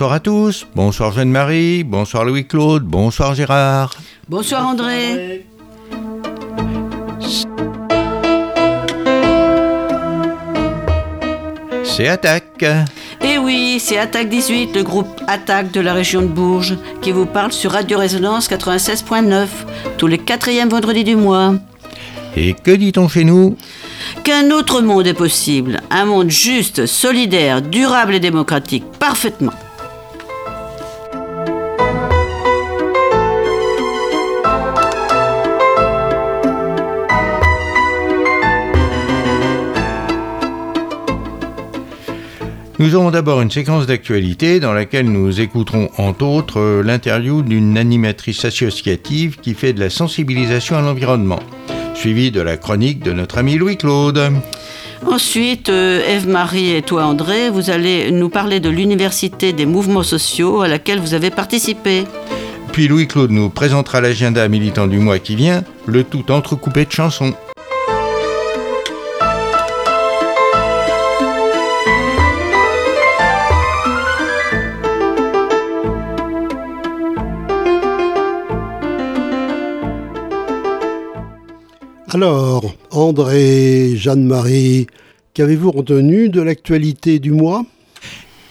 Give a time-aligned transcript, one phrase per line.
[0.00, 3.92] Bonsoir à tous, bonsoir Jeanne-Marie, bonsoir Louis-Claude, bonsoir Gérard.
[4.30, 5.44] Bonsoir André.
[11.84, 12.64] C'est Attaque.
[13.20, 17.26] Eh oui, c'est Attaque 18, le groupe Attaque de la région de Bourges, qui vous
[17.26, 19.48] parle sur Radio Résonance 96.9,
[19.98, 21.56] tous les quatrièmes vendredis du mois.
[22.38, 23.58] Et que dit-on chez nous?
[24.24, 29.52] Qu'un autre monde est possible, un monde juste, solidaire, durable et démocratique, parfaitement.
[42.80, 48.46] Nous aurons d'abord une séquence d'actualité dans laquelle nous écouterons entre autres l'interview d'une animatrice
[48.46, 51.40] associative qui fait de la sensibilisation à l'environnement,
[51.94, 54.32] suivie de la chronique de notre ami Louis-Claude.
[55.06, 60.62] Ensuite, euh, Eve-Marie et toi André, vous allez nous parler de l'Université des mouvements sociaux
[60.62, 62.04] à laquelle vous avez participé.
[62.72, 67.34] Puis Louis-Claude nous présentera l'agenda militant du mois qui vient, le tout entrecoupé de chansons.
[82.12, 84.88] Alors, André, Jeanne-Marie,
[85.32, 87.64] qu'avez-vous retenu de l'actualité du mois?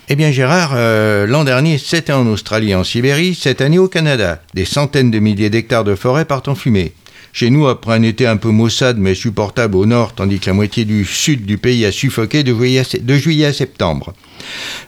[0.07, 4.41] Eh bien Gérard, euh, l'an dernier c'était en Australie en Sibérie, cette année au Canada.
[4.53, 6.93] Des centaines de milliers d'hectares de forêt partent en fumée.
[7.33, 10.53] Chez nous, après un été un peu maussade mais supportable au nord, tandis que la
[10.53, 14.13] moitié du sud du pays a suffoqué de juillet à, septembre.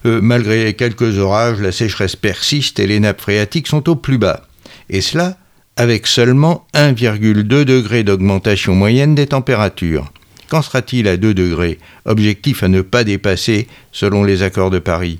[0.05, 4.43] Euh, malgré quelques orages, la sécheresse persiste et les nappes phréatiques sont au plus bas.
[4.89, 5.35] Et cela
[5.77, 10.11] avec seulement 1,2 degré d'augmentation moyenne des températures.
[10.49, 11.79] Qu'en sera-t-il à 2 degrés?
[12.05, 15.19] Objectif à ne pas dépasser selon les accords de Paris.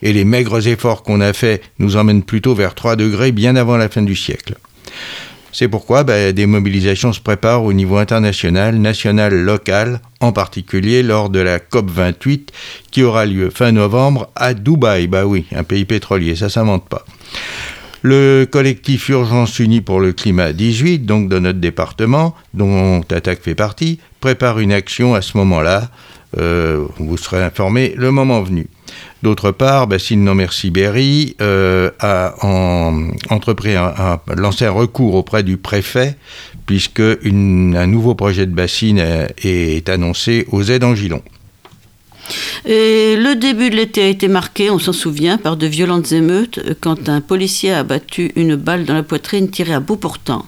[0.00, 3.76] Et les maigres efforts qu'on a faits nous emmènent plutôt vers 3 degrés bien avant
[3.76, 4.54] la fin du siècle.
[5.52, 11.28] C'est pourquoi bah, des mobilisations se préparent au niveau international, national, local, en particulier lors
[11.28, 12.50] de la COP 28
[12.90, 15.06] qui aura lieu fin novembre à Dubaï.
[15.06, 17.04] Bah oui, un pays pétrolier, ça s'invente pas.
[18.04, 23.54] Le collectif Urgence Unie pour le climat 18, donc de notre département, dont Attaque fait
[23.54, 25.88] partie, prépare une action à ce moment-là.
[26.36, 28.66] Euh, vous serez informé le moment venu.
[29.22, 32.34] D'autre part, Bassine Non Merci Berry euh, a
[33.30, 36.16] entrepris un, lancé un recours auprès du préfet
[36.66, 39.00] puisque un nouveau projet de bassine
[39.38, 41.22] est annoncé aux aides en Gilon.
[42.64, 46.60] Et le début de l'été a été marqué, on s'en souvient, par de violentes émeutes
[46.80, 50.46] quand un policier a abattu une balle dans la poitrine tirée à bout portant.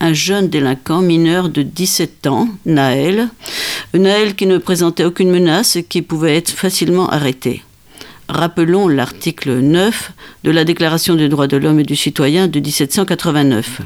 [0.00, 3.28] Un jeune délinquant mineur de 17 ans, Naël,
[3.94, 7.62] Naël qui ne présentait aucune menace et qui pouvait être facilement arrêté.
[8.28, 10.12] Rappelons l'article 9
[10.44, 13.82] de la Déclaration des droits de l'homme et du citoyen de 1789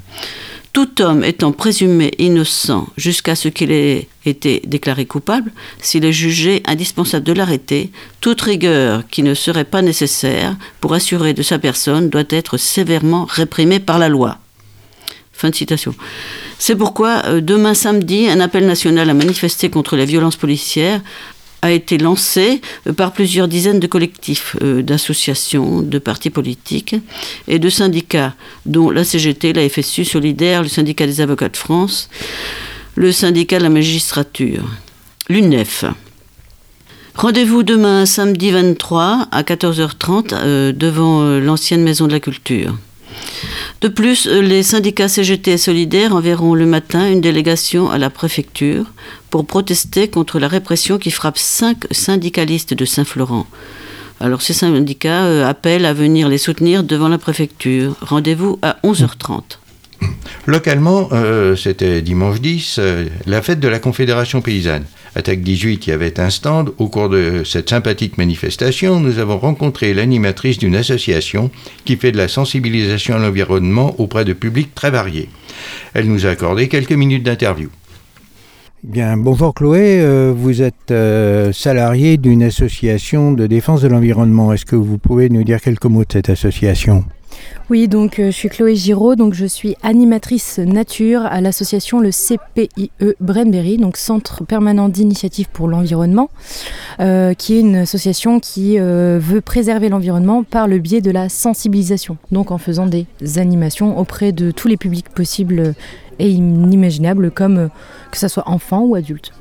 [0.77, 5.51] tout homme étant présumé innocent jusqu'à ce qu'il ait été déclaré coupable,
[5.81, 11.33] s'il est jugé indispensable de l'arrêter, toute rigueur qui ne serait pas nécessaire pour assurer
[11.33, 14.37] de sa personne doit être sévèrement réprimée par la loi.
[15.33, 15.95] Fin citation.
[16.59, 21.01] C'est pourquoi, euh, demain samedi, un appel national à manifester contre les violences policières
[21.63, 26.97] a été lancé euh, par plusieurs dizaines de collectifs, euh, d'associations, de partis politiques
[27.49, 28.35] et de syndicats,
[28.65, 32.09] dont la CGT, la FSU Solidaire, le syndicat des avocats de France,
[32.95, 34.65] le syndicat de la magistrature,
[35.29, 35.85] l'UNEF.
[37.15, 42.77] Rendez-vous demain samedi 23 à 14h30 euh, devant l'ancienne maison de la culture.
[43.81, 48.87] De plus, les syndicats CGT et Solidaires enverront le matin une délégation à la préfecture
[49.31, 53.47] pour protester contre la répression qui frappe cinq syndicalistes de Saint-Florent.
[54.19, 57.97] Alors ces syndicats euh, appellent à venir les soutenir devant la préfecture.
[58.01, 59.59] Rendez-vous à 11h30.
[60.47, 64.85] Localement, euh, c'était dimanche 10, euh, la fête de la Confédération paysanne.
[65.17, 66.73] Attaque 18 y avait un stand.
[66.79, 71.51] Au cours de cette sympathique manifestation, nous avons rencontré l'animatrice d'une association
[71.85, 75.29] qui fait de la sensibilisation à l'environnement auprès de publics très variés.
[75.95, 77.69] Elle nous a accordé quelques minutes d'interview.
[78.85, 80.95] Bien, bonjour Chloé, euh, vous êtes
[81.53, 84.53] salarié d'une association de défense de l'environnement.
[84.53, 87.05] Est-ce que vous pouvez nous dire quelques mots de cette association?
[87.69, 92.11] Oui, donc euh, je suis Chloé Giraud, donc je suis animatrice nature à l'association le
[92.11, 96.31] CPIE Brenberry, donc Centre permanent d'initiative pour l'environnement,
[97.01, 101.29] euh, qui est une association qui euh, veut préserver l'environnement par le biais de la
[101.29, 103.07] sensibilisation, donc en faisant des
[103.37, 105.75] animations auprès de tous les publics possibles
[106.21, 107.69] et inimaginables comme
[108.13, 109.33] que ce soit enfant ou adulte.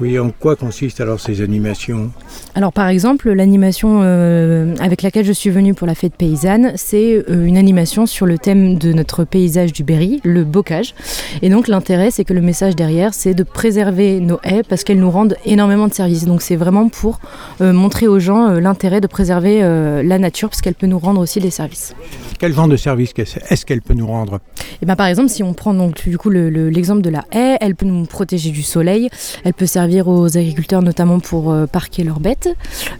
[0.00, 2.10] Oui, en quoi consistent alors ces animations
[2.54, 7.24] Alors par exemple, l'animation euh, avec laquelle je suis venue pour la fête paysanne, c'est
[7.28, 10.94] euh, une animation sur le thème de notre paysage du Berry, le bocage.
[11.42, 15.00] Et donc l'intérêt, c'est que le message derrière, c'est de préserver nos haies parce qu'elles
[15.00, 16.24] nous rendent énormément de services.
[16.26, 17.20] Donc c'est vraiment pour
[17.60, 21.40] euh, montrer aux gens l'intérêt de préserver la nature parce qu'elle peut nous rendre aussi
[21.40, 21.94] des services.
[22.38, 24.34] Quel genre de service est-ce qu'elle peut nous rendre?
[24.34, 27.56] Et eh ben, Par exemple, si on prend donc, du coup l'exemple de la haie,
[27.60, 29.08] elle peut nous protéger du soleil,
[29.44, 32.48] elle peut servir aux agriculteurs notamment pour euh, parquer leurs bêtes,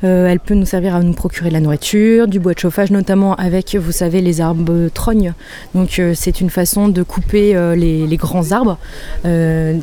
[0.05, 2.91] euh, elle peut nous servir à nous procurer de la nourriture, du bois de chauffage
[2.91, 5.35] notamment avec, vous savez, les arbres trognes.
[5.75, 8.79] Donc euh, c'est une façon de couper les, grands arbres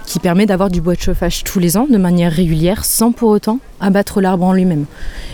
[0.06, 3.30] qui permet d'avoir du bois de chauffage tous les ans de manière régulière sans pour
[3.30, 4.86] autant abattre l'arbre en lui-même.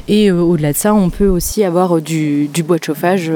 [0.08, 3.32] Et au-delà de ça, on peut aussi avoir du, bois de chauffage,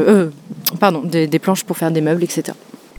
[0.80, 2.56] pardon, des, planches pour faire des meubles, etc.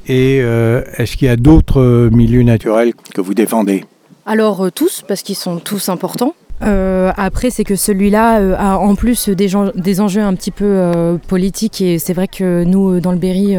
[0.08, 3.84] Et est-ce qu'il y a d'autres milieux naturels que vous défendez?
[4.26, 6.34] Alors euh, tous, parce qu'ils sont tous importants.
[6.60, 11.98] après, c'est que celui-là a en plus des, des, enjeux un petit peu politiques et
[11.98, 13.56] c'est vrai que nous, dans le Berry,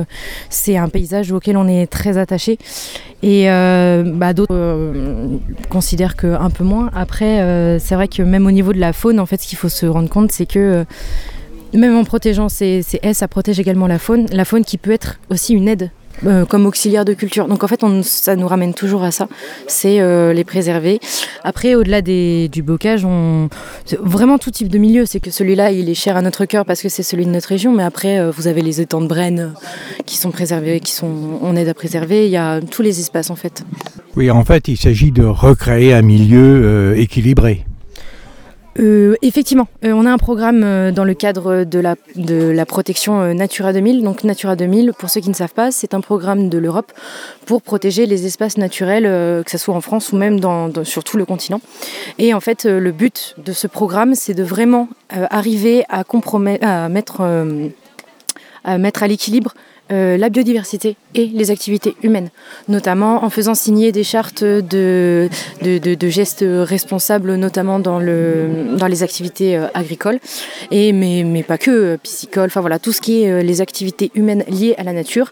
[0.49, 2.57] c'est un paysage auquel on est très attaché
[3.23, 4.89] et bah, d'autres
[5.69, 6.89] considèrent que un peu moins.
[6.95, 9.69] Après, c'est vrai que même au niveau de la faune, en fait, ce qu'il faut
[9.69, 10.83] se rendre compte, c'est que
[11.73, 14.25] même en protégeant ces, ces ça protège également la faune.
[14.31, 15.91] La faune qui peut être aussi une aide
[16.25, 17.47] euh, comme auxiliaire de culture.
[17.47, 19.27] Donc en fait, on, ça nous ramène toujours à ça,
[19.67, 20.99] c'est euh, les préserver.
[21.43, 23.49] Après, au-delà du bocage, on...
[24.01, 25.05] vraiment tout type de milieu.
[25.05, 27.49] C'est que celui-là, il est cher à notre cœur parce que c'est celui de notre
[27.49, 27.73] région.
[27.73, 29.53] Mais après, euh, vous avez les étangs de Brenne
[30.05, 32.25] qui sont préservés, qui sont, on aide à préserver.
[32.25, 33.63] Il y a tous les espaces en fait.
[34.15, 37.65] Oui, en fait, il s'agit de recréer un milieu équilibré.
[38.79, 41.95] Euh, effectivement, euh, on a un programme euh, dans le cadre de la,
[42.65, 44.03] protection Natura 2000.
[44.03, 46.91] Donc Natura 2000, pour ceux qui ne savent pas, c'est un programme de l'Europe
[47.45, 49.03] pour protéger les espaces naturels,
[49.43, 50.39] que ce soit en France ou même
[50.83, 51.61] sur tout le continent.
[52.17, 56.03] Et en fait, le but de ce programme, c'est de vraiment arriver à
[56.89, 57.21] mettre
[59.03, 59.53] à l'équilibre
[59.91, 62.29] euh, la biodiversité et les activités humaines,
[62.67, 65.29] notamment en faisant signer des chartes de,
[66.09, 70.19] gestes responsables, notamment dans, le, dans les activités euh, agricoles,
[70.71, 74.43] et, mais, pas que, euh, piscicoles, enfin voilà, tout ce qui est les activités humaines
[74.49, 75.31] liées à la nature.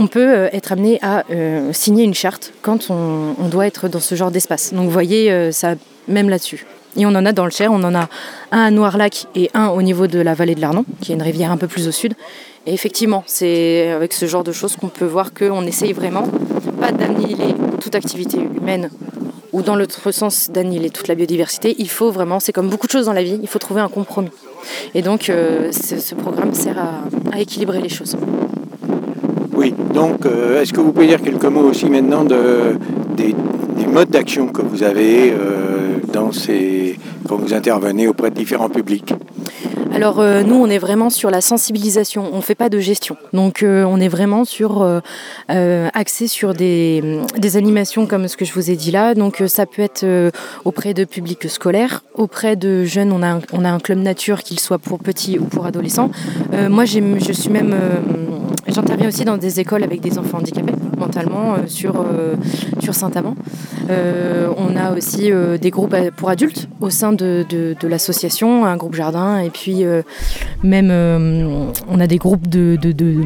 [0.00, 1.24] On peut être amené à
[1.72, 4.72] signer une charte quand on, on, doit être dans ce genre d'espace.
[4.72, 5.74] Donc vous voyez, ça
[6.06, 6.64] même là-dessus.
[6.96, 8.08] Et on en a dans le Cher, on en a
[8.50, 11.22] un à Noirlac et un au niveau de la vallée de l'Arnon, qui est une
[11.22, 12.14] rivière un peu plus au sud.
[12.68, 16.28] Et effectivement, c'est avec ce genre de choses qu'on peut voir qu'on essaye vraiment
[16.78, 18.90] pas d'annihiler toute activité humaine
[19.54, 21.74] ou dans l'autre sens d'annihiler toute la biodiversité.
[21.78, 23.88] Il faut vraiment, c'est comme beaucoup de choses dans la vie, il faut trouver un
[23.88, 24.28] compromis.
[24.94, 28.18] Et donc euh, ce programme sert à, équilibrer les choses.
[29.54, 32.76] Oui, donc euh, est-ce que vous pouvez dire quelques mots aussi maintenant de,
[33.16, 33.34] des,
[33.86, 39.14] modes d'action que vous avez euh, dans ces, quand vous intervenez auprès de différents publics?
[39.92, 43.16] Alors euh, nous, on est vraiment sur la sensibilisation, on ne fait pas de gestion.
[43.32, 48.44] Donc euh, on est vraiment sur euh, axé sur des, des, animations comme ce que
[48.44, 49.14] je vous ai dit là.
[49.14, 50.04] Donc ça peut être
[50.64, 54.60] auprès de publics scolaires, auprès de jeunes, on a on a un club nature, qu'il
[54.60, 56.10] soit pour petits ou pour adolescents.
[56.68, 57.74] moi, je suis même,
[58.66, 62.04] j'interviens aussi dans des écoles avec des enfants handicapés mentalement sur,
[62.80, 63.36] sur Saint-Amand.
[63.88, 68.94] on a aussi des groupes pour adultes au sein de, de, de l'association, un groupe
[68.94, 70.02] jardin et puis euh,
[70.62, 72.78] même euh, on a des groupes de,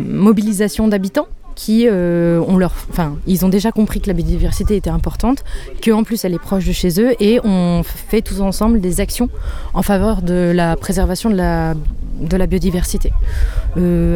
[0.07, 4.91] mobilisation d'habitants qui euh, ont leur, enfin, ils ont déjà compris que la biodiversité était
[4.91, 5.45] importante,
[5.85, 9.29] qu'en plus elle est proche de chez eux, et on fait tous ensemble des actions
[9.75, 11.75] en faveur de la préservation de la,
[12.21, 13.13] de la biodiversité.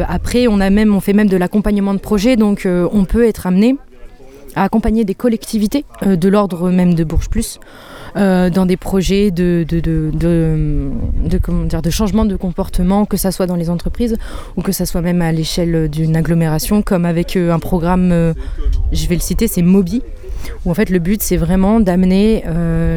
[0.07, 3.47] après, on a même, on fait même de l'accompagnement de projets, donc on peut être
[3.47, 3.75] amené
[4.55, 7.59] à accompagner des collectivités de l'ordre même de Bourges Plus
[8.17, 13.31] euh, dans des projets de, de, de, comment dire, de changement de comportement, que ce
[13.31, 14.17] soit dans les entreprises
[14.55, 18.33] ou que ce soit même à l'échelle d'une agglomération, comme avec euh, un programme, euh,
[18.91, 20.01] je vais le citer, c'est Mobi,
[20.65, 22.43] où en fait le but c'est vraiment d'amener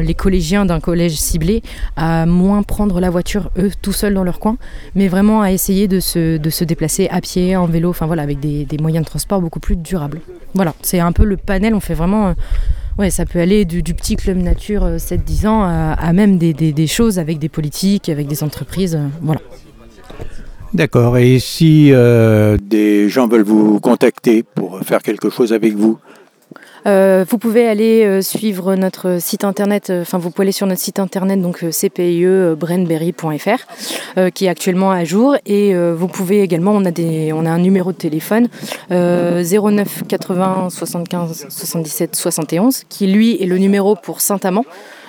[0.03, 1.61] les collégiens d'un collège ciblé
[1.95, 4.57] à moins prendre la voiture eux tout seuls dans leur coin,
[4.95, 8.21] mais vraiment à essayer de se, de se déplacer à pied, en vélo, enfin voilà,
[8.21, 10.21] avec des, des moyens de transport beaucoup plus durables.
[10.53, 12.33] Voilà, c'est un peu le panel, on fait vraiment
[12.97, 17.19] ouais, ça peut aller du, petit club nature 7-10 euh, ans à, même des, choses
[17.19, 18.95] avec des politiques, avec des entreprises.
[18.95, 19.41] Euh, voilà.
[20.73, 21.17] D'accord.
[21.17, 25.99] Et si euh, des gens veulent vous contacter pour faire quelque chose avec vous
[26.87, 30.65] Euh, vous pouvez aller euh, suivre notre site internet, euh, enfin vous pouvez aller sur
[30.65, 36.85] notre site internet donc cpie.brenberry.fr qui est actuellement à jour et vous pouvez également, on
[36.85, 38.47] a, des, on a un numéro de téléphone
[38.89, 44.65] 09 80 75 77 71 qui lui est le numéro pour Saint-Amand.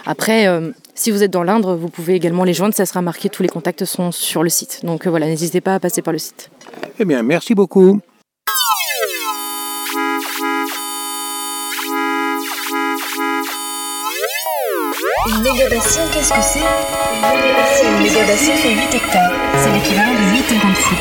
[0.06, 0.46] Après,
[0.94, 3.48] si vous êtes dans l'Indre, vous pouvez également les joindre, ça sera marqué, tous les
[3.48, 4.80] contacts sont sur le site.
[4.84, 6.50] Donc voilà, n'hésitez pas à passer par le site.
[7.00, 8.00] Eh bien, merci beaucoup.
[15.34, 16.60] Une méga-bassine, qu'est-ce que c'est
[17.86, 19.32] Une méga-bassine fait 8 hectares.
[19.56, 20.98] C'est l'équivalent de 8 terrains de foot.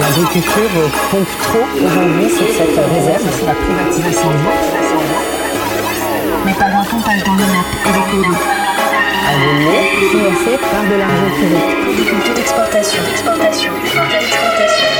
[0.00, 0.70] L'agriculture
[1.10, 4.58] compte trop aujourd'hui sur cette réserve, la privatisation de l'eau.
[6.46, 8.34] Mes parents pompage dans le NAP avec l'eau.
[9.28, 9.72] À venir,
[10.10, 11.58] financé par de l'argent privé.
[11.92, 13.02] Agriculture d'exportation.
[13.12, 13.72] Exportation.
[13.76, 14.90] Exportation.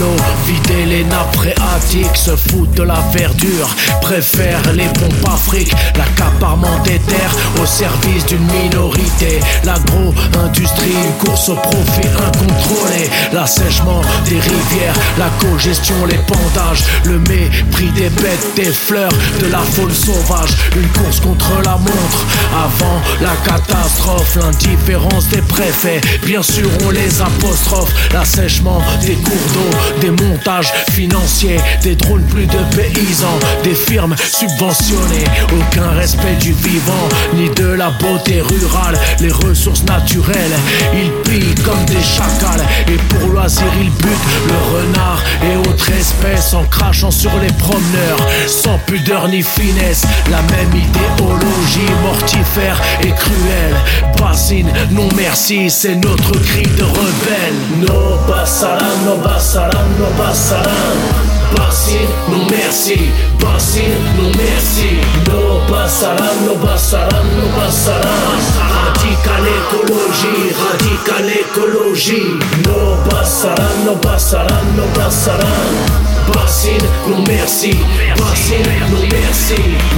[0.00, 0.37] L'eau,
[0.86, 3.68] les nappes phréatiques, se foutent de la verdure,
[4.00, 11.56] préfèrent les pompes afriques, l'accaparement des terres au service d'une minorité, l'agro-industrie, une course au
[11.56, 19.12] profit incontrôlé, l'assèchement des rivières, la cogestion, les pendages, le mépris des bêtes, des fleurs,
[19.40, 26.00] de la faune sauvage, une course contre la montre, avant la catastrophe, l'indifférence des préfets,
[26.24, 32.46] bien sûr on les apostrophe, l'assèchement des cours d'eau, des montages financiers, des drones plus
[32.46, 39.32] de paysans, des firmes subventionnées, aucun respect du vivant, ni de la beauté rurale, les
[39.32, 40.56] ressources naturelles,
[40.94, 46.54] ils pillent comme des chacals, et pour loisir ils butent le renard et autres espèces
[46.54, 53.76] en crachant sur les promeneurs, sans pudeur ni finesse, la même idéologie mortifère et cruelle,
[54.18, 60.57] bassine, non merci, c'est notre cri de rebelle, no passaran, no passaran, no passaran.
[61.56, 63.10] Bassine, non merci,
[63.40, 65.00] bassine, non merci.
[65.26, 68.38] No passaran, no passaran, no passaran.
[68.74, 72.38] Radical écologie, radical écologie.
[72.66, 76.07] No passaran, no passaran, no passaran.
[79.28, 79.54] Merci.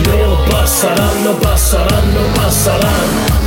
[0.06, 2.30] No passaran, no passaran, no.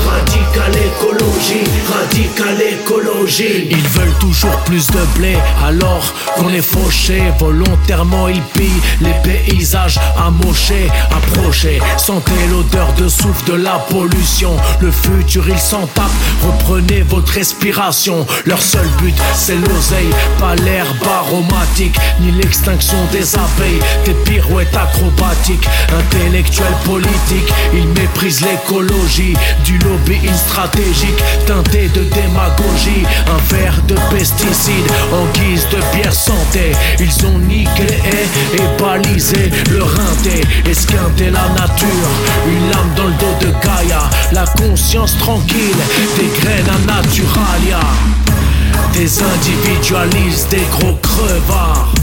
[0.05, 3.67] Radical écologie, radical écologie.
[3.69, 7.21] Ils veulent toujours plus de blé alors qu'on est fauché.
[7.39, 11.79] Volontairement, ils pillent les paysages amochés, approchés.
[11.97, 14.55] Sentez l'odeur de souffle de la pollution.
[14.81, 16.11] Le futur, ils s'en tapent.
[16.45, 18.25] Reprenez votre respiration.
[18.45, 22.72] Leur seul but, c'est l'oseille, pas l'herbe aromatique, ni l'extinction
[23.11, 25.67] des abeilles, des pirouettes acrobatiques.
[25.95, 33.05] Intellectuels politiques, ils méprisent l'écologie du lobbying stratégique teinté de démagogie.
[33.27, 36.71] Un verre de pesticides en guise de bière santé.
[36.99, 40.41] Ils ont niqué haies et balisé le rinté.
[40.69, 42.09] Esquinté la nature,
[42.47, 44.09] une lame dans le dos de Gaïa.
[44.31, 45.75] La conscience tranquille,
[46.17, 47.81] des graines à naturalia.
[48.93, 51.93] Des individualistes, des gros crevards.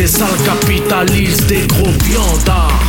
[0.00, 2.80] Des sales capitalistes, des gros viandards.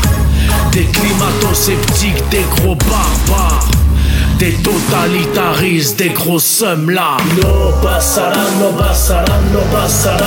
[0.71, 3.67] Des climato-sceptiques, des gros barbares.
[4.39, 7.17] Des totalitaristes, des gros sommes là.
[7.35, 10.23] No passaran, no passaran, no passaran.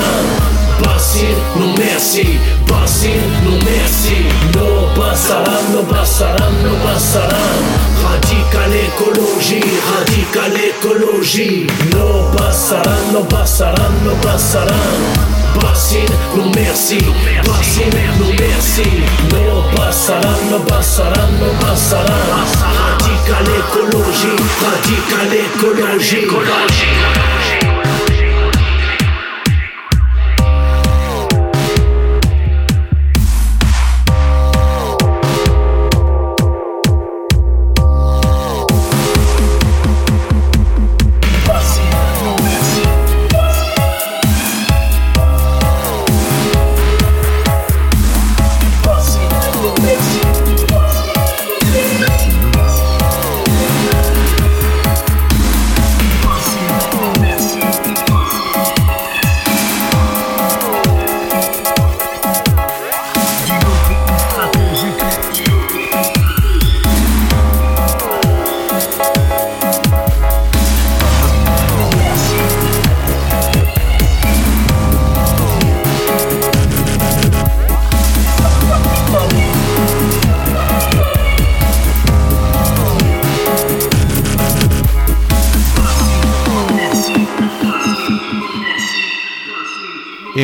[0.83, 2.39] Bassine, non merci,
[2.69, 4.27] bassine, non merci.
[4.53, 7.63] No passaran, no passaran, no passaran.
[8.05, 9.65] Radical écologie,
[9.97, 11.67] radical écologie.
[11.95, 15.44] No passaran, no passaran, no passaran.
[15.61, 16.99] Bassine, non merci,
[17.45, 18.83] bassine, non merci.
[19.31, 22.45] No passaran, no passaran, no passaran.
[22.79, 26.27] Radical écologie, radical écologie.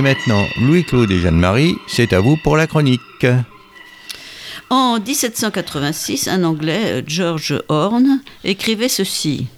[0.01, 3.27] Et maintenant, Louis-Claude et Jeanne-Marie, c'est à vous pour la chronique.
[4.71, 9.49] En 1786, un Anglais, George Horne, écrivait ceci.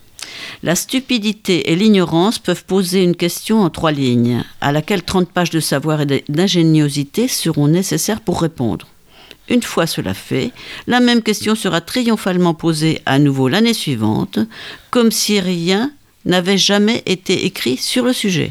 [0.64, 5.50] La stupidité et l'ignorance peuvent poser une question en trois lignes, à laquelle 30 pages
[5.50, 8.88] de savoir et d'ingéniosité seront nécessaires pour répondre.
[9.48, 10.50] Une fois cela fait,
[10.88, 14.40] la même question sera triomphalement posée à nouveau l'année suivante,
[14.90, 15.92] comme si rien
[16.24, 18.50] n'avait jamais été écrit sur le sujet.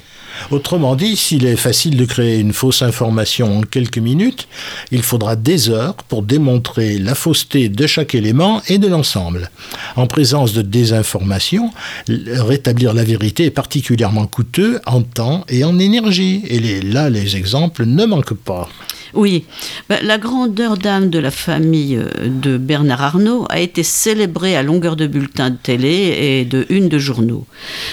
[0.49, 4.47] Autrement dit, s'il est facile de créer une fausse information en quelques minutes,
[4.91, 9.49] il faudra des heures pour démontrer la fausseté de chaque élément et de l'ensemble.
[9.95, 11.71] En présence de désinformation,
[12.07, 16.43] rétablir la vérité est particulièrement coûteux en temps et en énergie.
[16.47, 18.69] Et là, les exemples ne manquent pas.
[19.13, 19.45] Oui,
[19.89, 24.63] ben, la grandeur d'âme de la famille euh, de Bernard Arnault a été célébrée à
[24.63, 27.45] longueur de bulletins de télé et de une de journaux.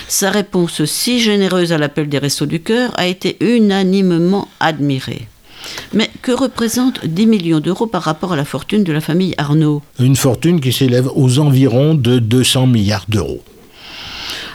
[0.06, 5.28] Sa réponse si généreuse à l'appel des Restos du Cœur a été unanimement admirée.
[5.92, 9.82] Mais que représentent 10 millions d'euros par rapport à la fortune de la famille Arnault?
[9.98, 13.42] Une fortune qui s'élève aux environs de 200 milliards d'euros.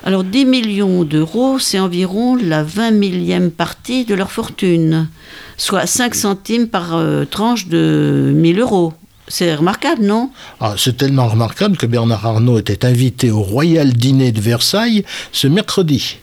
[0.06, 5.08] Alors 10 millions d'euros, c'est environ la 20 millième partie de leur fortune,
[5.58, 8.94] soit 5 centimes par euh, tranche de 1000 euros.
[9.28, 10.30] C'est remarquable, non?
[10.60, 15.48] Ah, C'est tellement remarquable que Bernard Arnault était invité au Royal Dîner de Versailles ce
[15.48, 16.18] mercredi.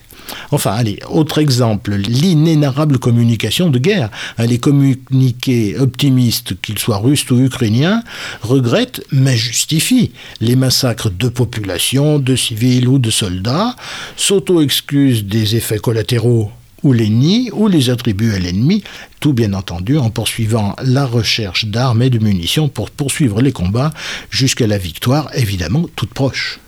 [0.51, 4.09] Enfin, allez, autre exemple, l'inénarrable communication de guerre.
[4.37, 8.03] Les communiqués optimistes, qu'ils soient russes ou ukrainiens,
[8.41, 13.75] regrettent, mais justifient, les massacres de populations, de civils ou de soldats,
[14.15, 16.51] s'auto-excusent des effets collatéraux
[16.83, 18.83] ou les nient ou les attribuent à l'ennemi,
[19.19, 23.91] tout bien entendu en poursuivant la recherche d'armes et de munitions pour poursuivre les combats
[24.29, 26.59] jusqu'à la victoire, évidemment toute proche.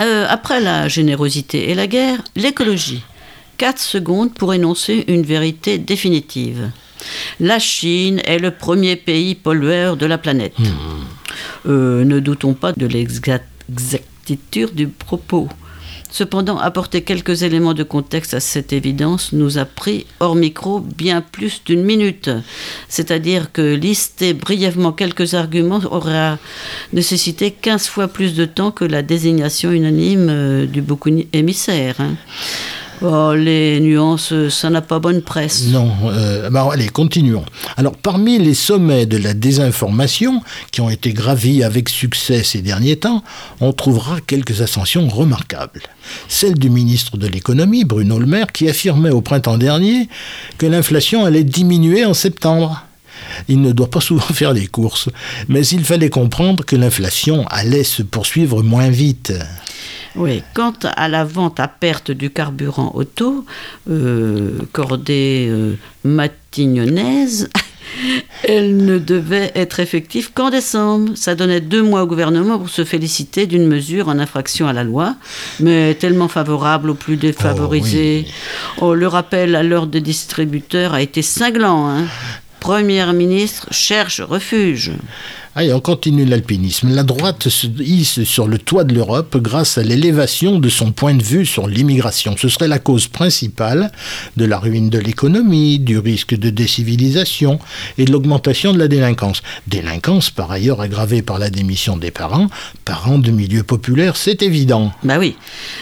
[0.00, 3.02] Euh, après la générosité et la guerre, l'écologie.
[3.58, 6.70] 4 secondes pour énoncer une vérité définitive.
[7.38, 10.58] La Chine est le premier pays pollueur de la planète.
[10.58, 10.66] Hmm.
[11.66, 15.48] Euh, ne doutons pas de l'exactitude du propos.
[16.12, 21.22] Cependant, apporter quelques éléments de contexte à cette évidence nous a pris, hors micro, bien
[21.22, 22.28] plus d'une minute.
[22.88, 26.36] C'est-à-dire que lister brièvement quelques arguments aura
[26.92, 31.96] nécessité 15 fois plus de temps que la désignation unanime euh, du bouc émissaire.
[31.98, 32.16] Hein.
[33.04, 35.66] Oh, les nuances, ça n'a pas bonne presse.
[35.66, 37.44] Non, euh, bah, allez, continuons.
[37.76, 42.96] Alors, parmi les sommets de la désinformation qui ont été gravis avec succès ces derniers
[42.96, 43.24] temps,
[43.60, 45.82] on trouvera quelques ascensions remarquables.
[46.28, 50.08] Celle du ministre de l'économie, Bruno Le Maire, qui affirmait au printemps dernier
[50.58, 52.84] que l'inflation allait diminuer en septembre.
[53.48, 55.08] Il ne doit pas souvent faire les courses,
[55.48, 59.32] mais il fallait comprendre que l'inflation allait se poursuivre moins vite.
[60.16, 63.44] Oui, quant à la vente à perte du carburant auto,
[63.90, 67.48] euh, cordée euh, matignonnaise,
[68.44, 71.12] elle ne devait être effective qu'en décembre.
[71.14, 74.84] Ça donnait deux mois au gouvernement pour se féliciter d'une mesure en infraction à la
[74.84, 75.16] loi,
[75.60, 78.26] mais tellement favorable aux plus défavorisés.
[78.78, 81.88] Oh, oh le rappel à l'ordre des distributeurs a été cinglant.
[81.88, 82.04] Hein.
[82.60, 84.92] Premier ministre cherche refuge.
[85.54, 86.94] Allez, on continue l'alpinisme.
[86.94, 91.12] La droite se hisse sur le toit de l'Europe grâce à l'élévation de son point
[91.12, 92.34] de vue sur l'immigration.
[92.38, 93.92] Ce serait la cause principale
[94.38, 97.58] de la ruine de l'économie, du risque de décivilisation
[97.98, 99.42] et de l'augmentation de la délinquance.
[99.66, 102.48] Délinquance par ailleurs aggravée par la démission des parents,
[102.86, 104.90] parents de milieux populaires, c'est évident.
[105.02, 105.36] Bah oui.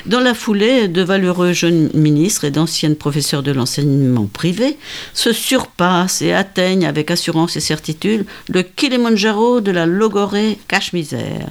[0.05, 4.79] Dans la foulée, de valeureux jeunes ministres et d'anciennes professeurs de l'enseignement privé
[5.15, 11.47] se surpassent et atteignent avec assurance et certitude le Kilimanjaro de la logorée cache-misère.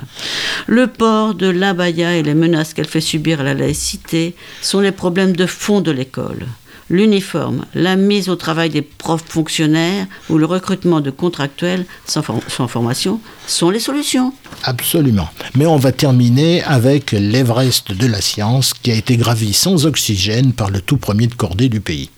[0.67, 4.91] Le port de l'abaya et les menaces qu'elle fait subir à la laïcité sont les
[4.91, 6.45] problèmes de fond de l'école.
[6.89, 12.67] L'uniforme, la mise au travail des profs fonctionnaires ou le recrutement de contractuels sans, sans
[12.67, 14.33] formation sont les solutions.
[14.63, 15.29] Absolument.
[15.55, 20.51] Mais on va terminer avec l'Everest de la science qui a été gravi sans oxygène
[20.53, 22.09] par le tout premier de cordée du pays.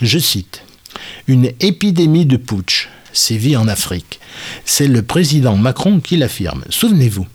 [0.00, 0.62] Je cite
[1.26, 4.20] Une épidémie de putsch sévit en Afrique.
[4.66, 6.64] C'est le président Macron qui l'affirme.
[6.68, 7.26] Souvenez-vous,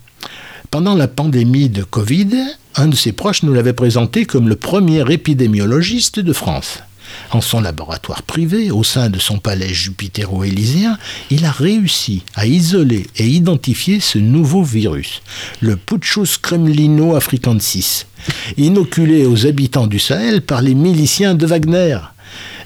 [0.70, 2.30] pendant la pandémie de Covid,
[2.76, 6.78] un de ses proches nous l'avait présenté comme le premier épidémiologiste de France.
[7.32, 10.96] En son laboratoire privé, au sein de son palais jupitero-élyséen,
[11.30, 15.22] il a réussi à isoler et identifier ce nouveau virus,
[15.60, 18.06] le Puchus cremlino africansis,
[18.56, 21.98] inoculé aux habitants du Sahel par les miliciens de Wagner.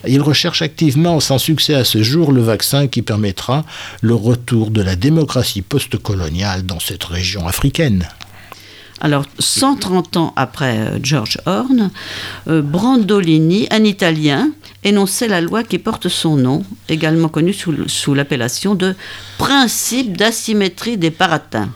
[0.07, 3.65] Il recherche activement, sans succès à ce jour, le vaccin qui permettra
[4.01, 8.07] le retour de la démocratie postcoloniale dans cette région africaine.
[9.01, 11.91] Alors, 130 ans après euh, George Horn,
[12.49, 14.51] euh, Brandolini, un Italien,
[14.85, 18.95] énonçait la loi qui porte son nom, également connue sous, sous l'appellation de
[19.37, 21.71] principe d'asymétrie des paratins.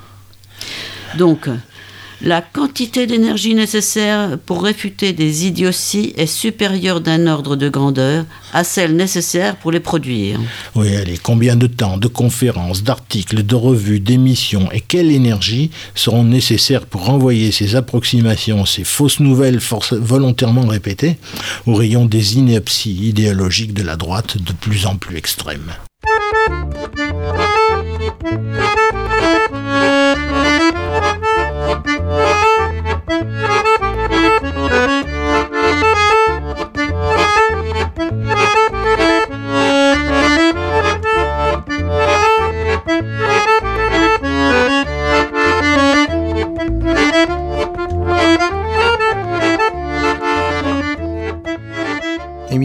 [1.16, 1.48] Donc,
[2.20, 8.64] la quantité d'énergie nécessaire pour réfuter des idioties est supérieure d'un ordre de grandeur à
[8.64, 10.40] celle nécessaire pour les produire.
[10.74, 16.24] Oui, allez, combien de temps, de conférences, d'articles, de revues, d'émissions et quelle énergie seront
[16.24, 19.60] nécessaires pour renvoyer ces approximations, ces fausses nouvelles
[19.92, 21.18] volontairement répétées
[21.66, 25.72] au rayon des inepties idéologiques de la droite de plus en plus extrêmes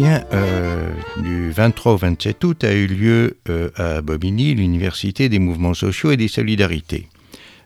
[0.01, 5.75] Euh, du 23 au 27 août a eu lieu euh, à Bobigny l'Université des mouvements
[5.75, 7.07] sociaux et des solidarités.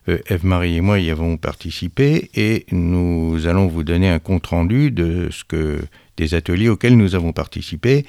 [0.09, 5.29] Euh, Eve-Marie et moi y avons participé et nous allons vous donner un compte-rendu de
[5.31, 5.79] ce que,
[6.17, 8.05] des ateliers auxquels nous avons participé,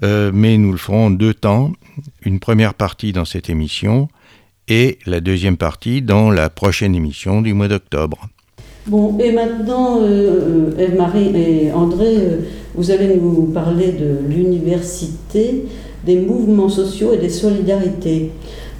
[0.00, 1.72] mais nous le ferons en deux temps.
[2.22, 4.08] Une première partie dans cette émission
[4.68, 8.28] et la deuxième partie dans la prochaine émission du mois d'octobre.
[8.86, 10.00] Bon, et maintenant,
[10.78, 12.16] Eve-Marie et André
[12.74, 15.66] vous allez nous parler de l'université,
[16.06, 18.30] des mouvements sociaux et des solidarités.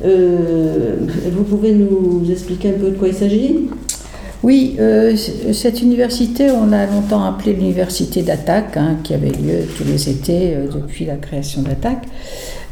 [0.04, 0.96] Euh,
[1.30, 3.68] vous pouvez nous expliquer un peu de quoi il s'agit?
[4.42, 5.14] Oui, euh,
[5.52, 10.54] cette université, on l'a longtemps appelée l'université d'Attaque, hein, qui avait lieu tous les étés
[10.54, 12.04] euh, depuis la création d'Attaque.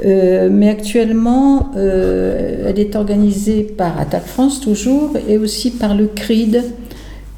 [0.03, 6.63] mais actuellement, elle est organisée par Attaque France toujours et aussi par le CRID,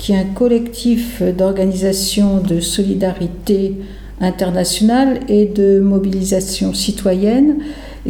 [0.02, 3.76] qui est un collectif d'organisation de solidarité
[4.20, 7.58] internationale et de mobilisation citoyenne,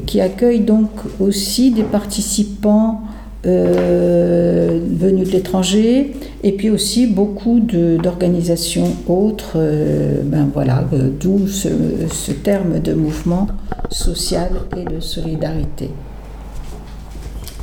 [0.07, 0.88] qui accueille donc
[1.20, 3.02] aussi des participants
[3.44, 9.57] euh, venus de l'étranger et puis aussi beaucoup d'organisations autres.
[9.57, 11.68] Euh, ben voilà, euh, d'où ce,
[12.11, 13.48] ce, terme de mouvement
[13.90, 15.90] social et de solidarité.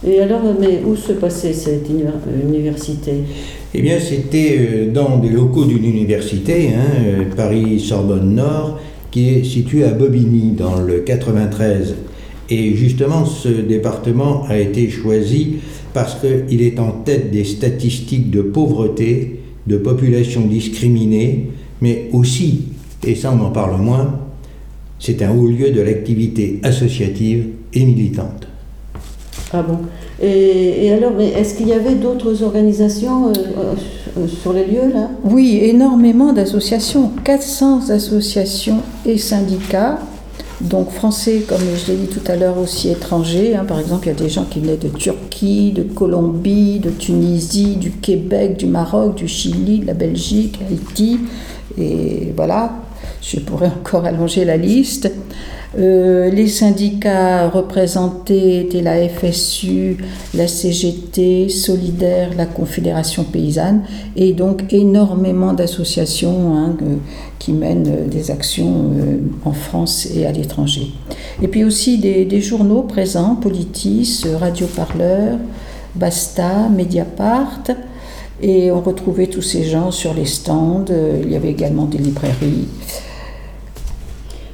[0.05, 3.23] Et alors, mais où se passait cette université?
[3.73, 8.79] Eh bien, c'était euh, dans des locaux d'une université, hein, euh, Paris-Sorbonne Nord,
[9.11, 11.95] qui est située à Bobigny, dans le 93.
[12.49, 15.57] Et justement, ce département a été choisi
[15.93, 21.49] parce qu'il est en tête des statistiques de pauvreté, de population discriminée,
[21.81, 22.65] mais aussi,
[23.05, 24.19] et ça on en parle moins,
[24.99, 28.48] c'est un haut lieu de l'activité associative et militante.
[29.51, 29.79] Ah bon
[30.21, 33.33] et, alors, est-ce qu'il y avait d'autres organisations euh,
[34.17, 35.09] euh, sur les lieux là?
[35.23, 39.99] Oui, énormément d'associations, 400 associations et syndicats,
[40.59, 43.55] donc français, comme je l'ai dit tout à l'heure, aussi étrangers.
[43.55, 43.63] Hein.
[43.65, 47.77] Par exemple, il y a des gens qui venaient de Turquie, de Colombie, de Tunisie,
[47.77, 51.21] du Québec, du Maroc, du Chili, de la Belgique, Haïti.
[51.77, 52.73] Et voilà,
[53.21, 55.09] je pourrais encore allonger la liste.
[55.77, 59.97] Euh, les syndicats représentés étaient la FSU,
[60.33, 63.83] la CGT, Solidaire, la Confédération paysanne,
[64.15, 66.75] et donc énormément d'associations hein,
[67.37, 70.87] qui mènent des actions euh, en France et à l'étranger.
[71.41, 75.37] Et puis aussi des, journaux présents, Politis, Radio Parleur,
[75.95, 77.61] Basta, Mediapart.
[78.41, 80.85] Et on retrouvait tous ces gens sur les stands.
[81.21, 82.67] Il y avait également des librairies.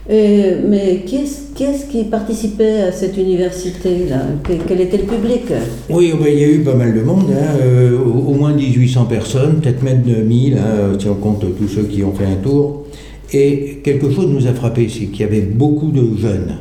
[0.08, 4.22] Euh, mais qui est-ce qui participait à cette université-là?
[4.68, 5.46] Quel était le public?
[5.90, 9.62] Oui, il y a eu pas mal de monde, hein, euh, au, moins 1800 personnes,
[9.62, 12.86] peut-être même 2000, hein, si on compte tous ceux qui ont fait un tour.
[13.34, 16.56] Et quelque chose nous a frappé, c'est qu'il y avait beaucoup de jeunes,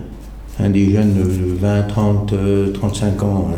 [0.59, 2.35] hein, des jeunes de 20, 30,
[2.73, 3.49] 35 ans.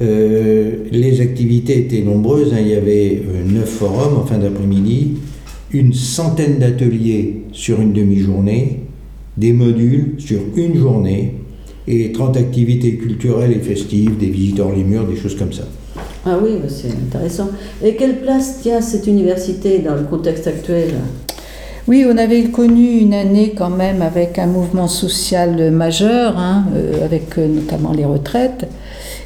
[0.00, 5.16] Euh, les activités étaient nombreuses, il y avait neuf forums en fin d'après-midi,
[5.72, 8.80] une centaine d'ateliers sur une demi-journée,
[9.36, 11.34] des modules sur une journée
[11.86, 15.64] et 30 activités culturelles et festives, des visiteurs les murs, des choses comme ça.
[16.26, 17.48] Ah oui, bah, c'est intéressant.
[17.82, 20.90] Et quelle place tient cette université dans le contexte actuel?
[21.88, 27.02] Oui, on avait connu une année quand même avec un mouvement social majeur, hein, euh,
[27.02, 28.68] avec euh, notamment les retraites,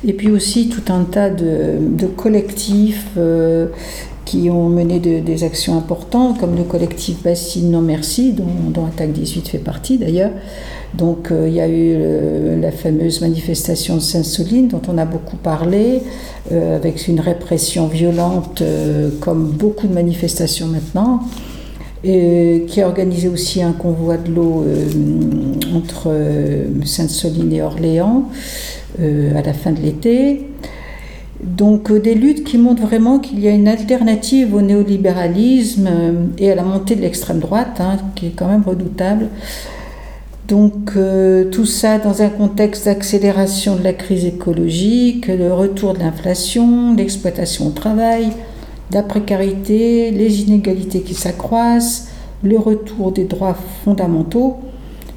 [0.07, 3.67] et puis aussi tout un tas de, collectifs euh,
[4.25, 9.49] qui ont mené des actions importantes, comme le collectif Bassine Non Merci, dont, Attaque 18
[9.49, 10.31] fait partie d'ailleurs,
[10.95, 15.05] Donc euh, il y a eu euh, la fameuse manifestation de Sainte-Soline dont on a
[15.05, 16.03] beaucoup parlé,
[16.53, 18.63] euh, avec une répression violente
[19.21, 21.21] comme beaucoup de manifestations maintenant,
[22.05, 24.65] et qui a organisé aussi un convoi de l'eau
[25.75, 26.11] entre
[26.85, 28.25] Sainte-Soline et Orléans
[29.01, 30.47] à la fin de l'été.
[31.43, 35.89] Donc des luttes qui montrent vraiment qu'il y a une alternative au néolibéralisme
[36.39, 39.29] et à la montée de l'extrême droite, hein, qui est quand même redoutable.
[40.49, 46.01] Donc euh, tout ça dans un contexte d'accélération de la crise écologique, le retour de
[46.01, 48.29] l'inflation, l'exploitation au travail,
[48.93, 52.09] la précarité, les inégalités qui s'accroissent,
[52.43, 54.59] le retour des droits fondamentaux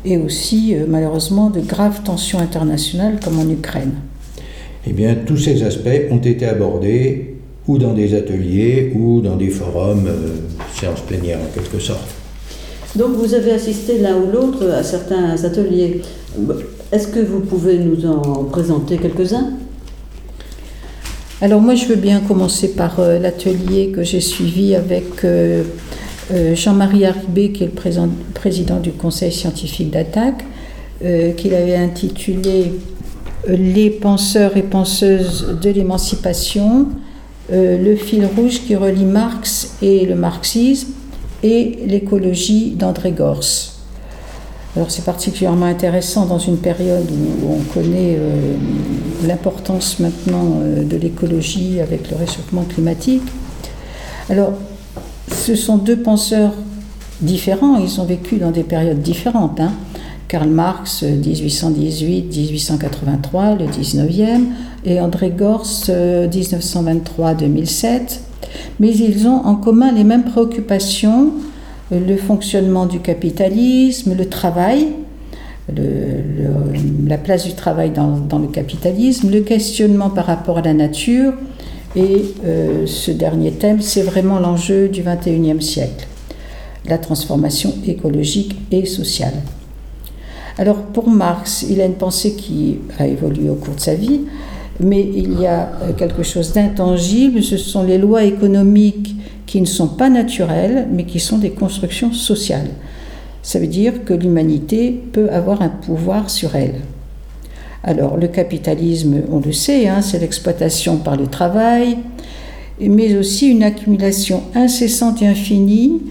[0.05, 3.95] et aussi euh, malheureusement de graves tensions internationales comme en Ukraine.
[4.88, 7.36] Eh bien, tous ces aspects ont été abordés
[7.67, 10.36] ou dans des ateliers ou dans des forums, euh,
[10.80, 12.10] séances plénières en quelque sorte.
[12.95, 16.02] Donc vous avez assisté l'un ou l'autre à certains ateliers.
[16.91, 19.50] Est-ce que vous pouvez nous en présenter quelques-uns?
[21.41, 25.63] Alors moi je veux bien commencer par euh, l'atelier que j'ai suivi avec euh,
[26.32, 30.45] euh, Jean-Marie Haribé, qui est le président, du conseil scientifique d'attaque,
[31.38, 32.71] qu'il avait intitulé
[33.47, 36.88] Les penseurs et penseuses de l'émancipation,
[37.51, 40.93] le fil rouge qui relie Marx et le marxisme
[41.43, 43.75] et l'écologie d'André Gors.
[44.75, 48.55] Alors c'est particulièrement intéressant dans une période où on connaît euh,
[49.25, 53.23] l'importance maintenant euh, de l'écologie avec le réchauffement climatique.
[54.29, 54.53] Alors
[55.31, 56.51] ce sont deux penseurs
[57.21, 59.62] différents, ils ont vécu dans des périodes différentes.
[59.62, 59.71] Hein.
[60.27, 64.45] Karl Marx 1818-1883, le 19e,
[64.85, 68.21] et André Gors 1923-2007
[68.79, 71.31] mais ils ont en commun les mêmes préoccupations,
[71.91, 74.88] le fonctionnement du capitalisme, le travail,
[75.69, 81.33] la place du travail dans, le capitalisme, le questionnement par rapport à la nature,
[81.95, 86.07] et euh, ce dernier thème, c'est vraiment l'enjeu du XXIe siècle,
[86.88, 89.33] la transformation écologique et sociale.
[90.57, 94.21] Alors pour Marx, il a une pensée qui a évolué au cours de sa vie,
[94.79, 99.15] mais il y a euh, quelque chose d'intangible, ce sont les lois économiques
[99.45, 102.69] qui ne sont pas naturelles, mais qui sont des constructions sociales.
[103.43, 106.81] Ça veut dire que l'humanité peut avoir un pouvoir sur elle.
[107.83, 111.97] Alors le capitalisme, on le sait, hein, c'est l'exploitation par le travail,
[112.79, 116.01] mais aussi une accumulation incessante et infinie,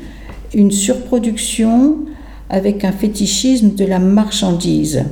[0.54, 1.96] une surproduction
[2.50, 5.04] avec un fétichisme de la marchandise.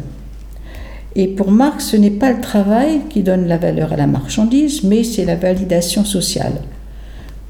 [1.15, 4.83] Et pour Marx, ce n'est pas le travail qui donne la valeur à la marchandise,
[4.83, 6.55] mais c'est la validation sociale.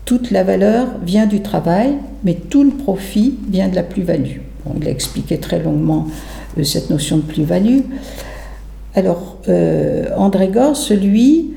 [0.05, 4.41] Toute la valeur vient du travail, mais tout le profit vient de la plus-value.
[4.81, 6.09] il a expliqué très longuement
[6.59, 7.81] euh, cette notion de plus-value.
[8.95, 11.53] Alors, euh, André Gors, lui,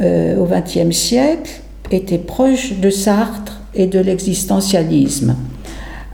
[0.00, 5.36] euh, au XXe siècle, était proche de Sartre et de l'existentialisme.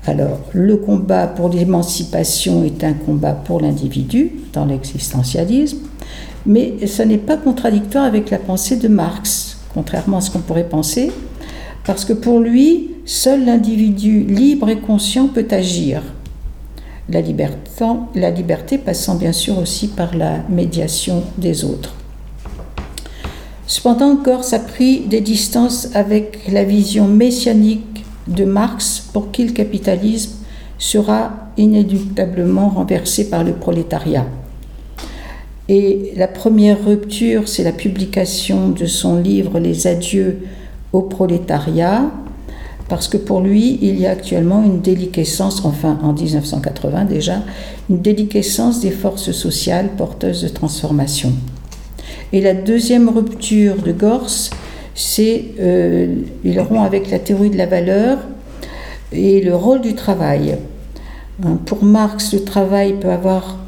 [0.07, 5.79] Alors, le combat pour l'émancipation est un combat pour l'individu dans l'existentialisme,
[6.47, 10.69] mais ce n'est pas contradictoire avec la pensée de Marx, contrairement à ce qu'on pourrait
[10.69, 11.13] penser,
[11.85, 16.03] parce que pour lui, seul l'individu libre et conscient peut agir.
[17.11, 17.21] La
[18.31, 21.95] liberté, passant bien sûr aussi par la médiation des autres.
[23.67, 29.53] Cependant, Gorse a pris des distances avec la vision messianique de Marx pour qui le
[29.53, 30.37] capitalisme
[30.79, 34.27] sera inéluctablement renversé par le prolétariat.
[35.69, 40.41] Et la première rupture, c'est la publication de son livre Les adieux
[40.93, 42.11] au prolétariat,
[42.89, 47.43] parce que pour lui, il y a actuellement une déliquescence, enfin en 1980 déjà,
[47.89, 51.33] une déliquescence des forces sociales porteuses de transformation.
[52.33, 54.51] Et la deuxième rupture de Gorse,
[54.95, 58.19] c'est euh, il rompt avec la théorie de la valeur
[59.13, 60.57] et le rôle du travail.
[61.45, 63.59] Hein, pour Marx, le travail peut avoir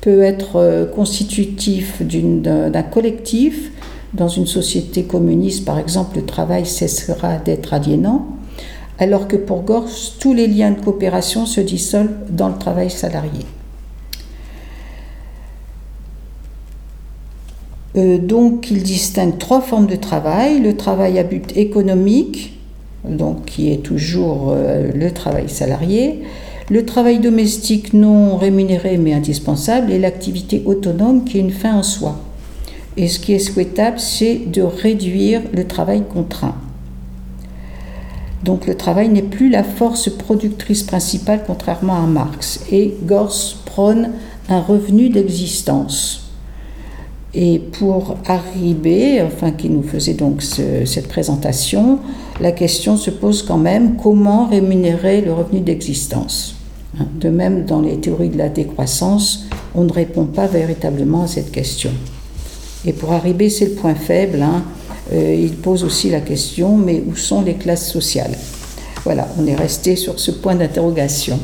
[0.00, 3.70] peut être euh, constitutif d'un collectif.
[4.12, 8.28] Dans une société communiste, par exemple, le travail cessera d'être aliénant,
[9.00, 9.88] alors que pour Gors,
[10.20, 13.44] tous les liens de coopération se dissolvent dans le travail salarié.
[17.96, 20.60] Euh, donc, il distingue trois formes de travail.
[20.60, 22.58] Le travail à but économique,
[23.08, 26.22] donc qui est toujours euh, le travail salarié.
[26.70, 31.82] Le travail domestique non rémunéré mais indispensable et l'activité autonome qui est une fin en
[31.82, 32.18] soi.
[32.96, 36.54] Et ce qui est souhaitable, c'est de réduire le travail contraint.
[38.44, 42.60] Donc le travail n'est plus la force productrice principale contrairement à Marx.
[42.70, 44.12] Et Gors prône
[44.48, 46.23] un revenu d'existence.
[47.36, 51.98] Et pour arriver, enfin qui nous faisait donc cette présentation,
[52.40, 56.54] la question se pose quand même comment rémunérer le revenu d'existence?
[56.98, 61.26] Hein, de même, dans les théories de la décroissance, on ne répond pas véritablement à
[61.26, 61.90] cette question.
[62.86, 64.62] Et pour arriver, c'est le point faible, hein,
[65.12, 68.36] euh, il pose aussi la question, mais où sont les classes sociales?
[69.02, 71.38] Voilà, on est resté sur ce point d'interrogation.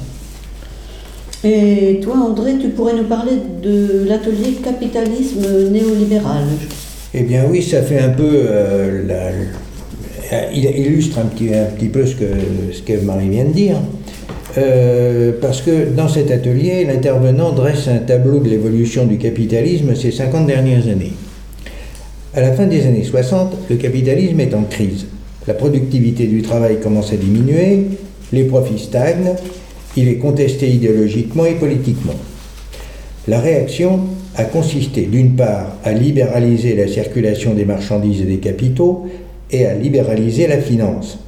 [1.42, 6.44] Et toi, André, tu pourrais nous parler de l'atelier capitalisme néolibéral
[7.14, 8.28] Eh bien oui, ça fait un peu...
[8.30, 9.32] Euh,
[10.54, 12.26] il illustre un petit, un petit peu ce que,
[12.72, 13.76] ce que Marie vient de dire.
[14.58, 20.10] Euh, parce que dans cet atelier, l'intervenant dresse un tableau de l'évolution du capitalisme ces
[20.10, 21.12] 50 dernières années.
[22.34, 25.06] À la fin des années 60, le capitalisme est en crise.
[25.46, 27.86] La productivité du travail commence à diminuer,
[28.32, 29.34] les profits stagnent,
[29.96, 32.14] il est contesté idéologiquement et politiquement.
[33.28, 34.00] La réaction
[34.36, 39.06] a consisté d'une part à libéraliser la circulation des marchandises et des capitaux
[39.50, 41.18] et à libéraliser la finance,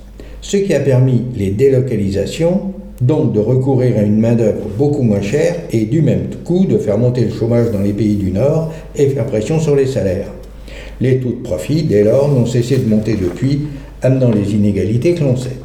[0.41, 5.57] ce qui a permis les délocalisations, donc de recourir à une main-d'œuvre beaucoup moins chère
[5.73, 9.09] et du même coup de faire monter le chômage dans les pays du Nord et
[9.09, 10.31] faire pression sur les salaires.
[11.01, 13.63] Les taux de profit, dès lors, n'ont cessé de monter depuis,
[14.03, 15.62] amenant les inégalités que l'on sait.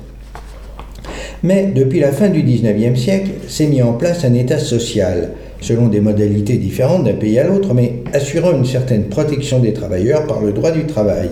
[1.43, 5.88] Mais depuis la fin du XIXe siècle, s'est mis en place un État social, selon
[5.88, 10.41] des modalités différentes d'un pays à l'autre, mais assurant une certaine protection des travailleurs par
[10.41, 11.30] le droit du travail.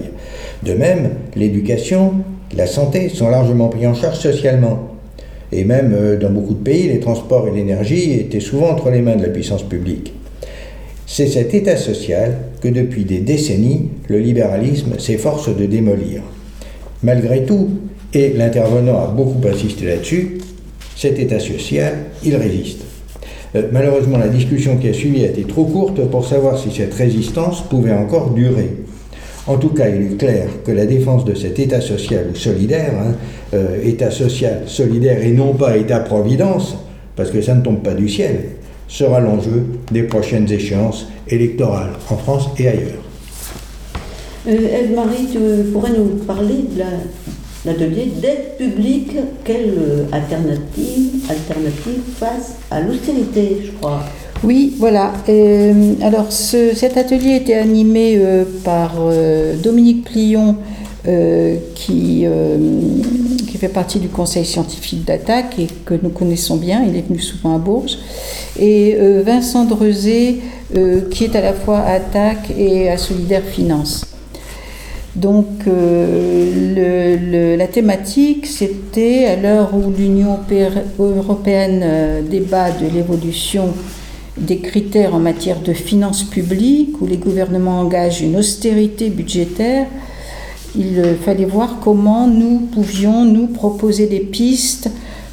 [0.64, 2.14] De même, l'éducation,
[2.56, 4.90] la santé sont largement pris en charge socialement.
[5.52, 9.02] Et même euh, dans beaucoup de pays, les transports et l'énergie étaient souvent entre les
[9.02, 10.14] mains de la puissance publique.
[11.08, 16.22] C'est cet État social que depuis des décennies, le libéralisme s'efforce de démolir.
[17.04, 17.70] Malgré tout,
[18.14, 20.38] et l'intervenant a beaucoup insisté là-dessus,
[20.96, 22.82] cet état social, il résiste.
[23.56, 26.94] Euh, malheureusement, la discussion qui a suivi a été trop courte pour savoir si cette
[26.94, 28.72] résistance pouvait encore durer.
[29.48, 33.14] En tout cas, il est clair que la défense de cet État social solidaire, hein,
[33.54, 36.78] euh, État social solidaire et non pas État-providence,
[37.16, 38.46] parce que ça ne tombe pas du ciel,
[38.88, 43.04] sera l'enjeu des prochaines échéances électorales en France et ailleurs.
[44.48, 44.54] Euh,
[45.32, 45.40] tu
[45.72, 46.84] pourrais nous parler de
[47.66, 54.04] l'atelier d'aide publique, quelle euh, alternative, alternative face à l'austérité, je crois
[54.44, 55.14] oui, voilà.
[55.30, 58.20] Euh, alors cet atelier était animé
[58.64, 58.92] par
[59.64, 60.58] Dominique Plion,
[61.74, 62.28] qui,
[63.58, 66.84] fait partie du conseil scientifique d'attaque et que nous connaissons bien.
[66.88, 67.98] Il est venu souvent à Bourges
[68.60, 70.42] et euh, Vincent Drezé,
[70.76, 74.06] euh, qui est à la fois à Attaque et à Solidaire Finance.
[75.16, 80.40] Donc euh, la thématique, c'était à l'heure où l'Union
[81.00, 83.74] européenne débat de l'évolution
[84.38, 89.88] des critères en matière de finances publiques, où les gouvernements engagent une austérité budgétaire,
[90.78, 94.90] il fallait voir comment nous pouvions nous proposer des pistes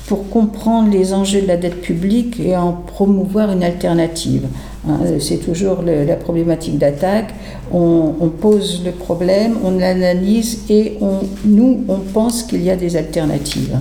[0.06, 4.46] pour comprendre les enjeux de la dette publique et en promouvoir une alternative.
[4.88, 7.34] Hein, c'est toujours la problématique d'attaque.
[7.72, 12.96] On, pose le problème, on l'analyse et on, nous, on pense qu'il y a des
[12.96, 13.78] alternatives.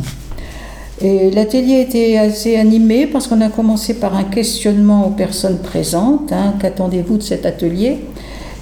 [1.02, 6.32] l'atelier était assez animé parce qu'on a commencé par un questionnement aux personnes présentes.
[6.32, 8.00] Hein, qu'attendez-vous de cet atelier?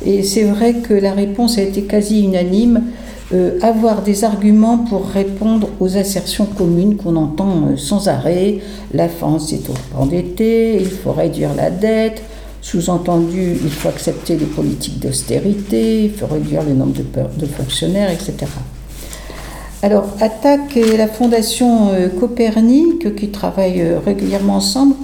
[0.06, 2.84] Et c'est vrai que la réponse a été quasi unanime.
[3.32, 8.58] Euh, avoir des arguments pour répondre aux assertions communes qu'on entend euh, sans arrêt.
[8.91, 12.23] La France est trop endettée, il faut réduire la dette,
[12.62, 18.51] sous-entendu, il faut accepter les politiques d'austérité, il faut réduire le nombre de, fonctionnaires, etc.
[19.81, 24.95] Alors, Attac et la Fondation euh, Copernic, qui travaillent régulièrement ensemble,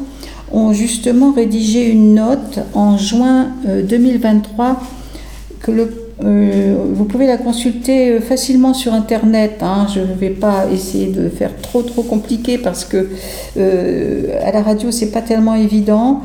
[0.52, 4.82] ont justement rédigé une note en juin 2023
[5.62, 9.58] que le euh, vous pouvez la consulter euh, facilement sur Internet.
[9.62, 9.88] Hein.
[9.94, 13.10] Je ne vais pas essayer de faire trop trop compliqué parce que
[13.58, 16.22] euh, à la radio c'est pas tellement évident.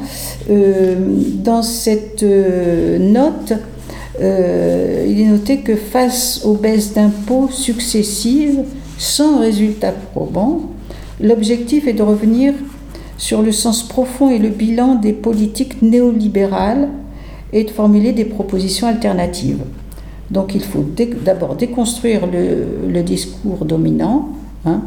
[0.48, 3.52] dans cette note,
[4.20, 8.60] il est noté que face aux baisses d'impôts successives
[8.98, 10.62] sans résultat probant,
[11.20, 12.54] l'objectif est de revenir
[13.16, 16.88] sur le sens profond et le bilan des politiques néolibérales
[17.52, 19.62] et de formuler des propositions alternatives.
[20.30, 20.84] Donc il faut
[21.24, 24.28] d'abord déconstruire le, discours dominant.
[24.64, 24.82] Hein.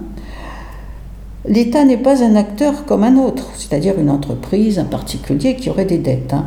[1.45, 5.85] L'État n'est pas un acteur comme un autre, c'est-à-dire une entreprise, un particulier qui aurait
[5.85, 6.33] des dettes.
[6.33, 6.45] Hein.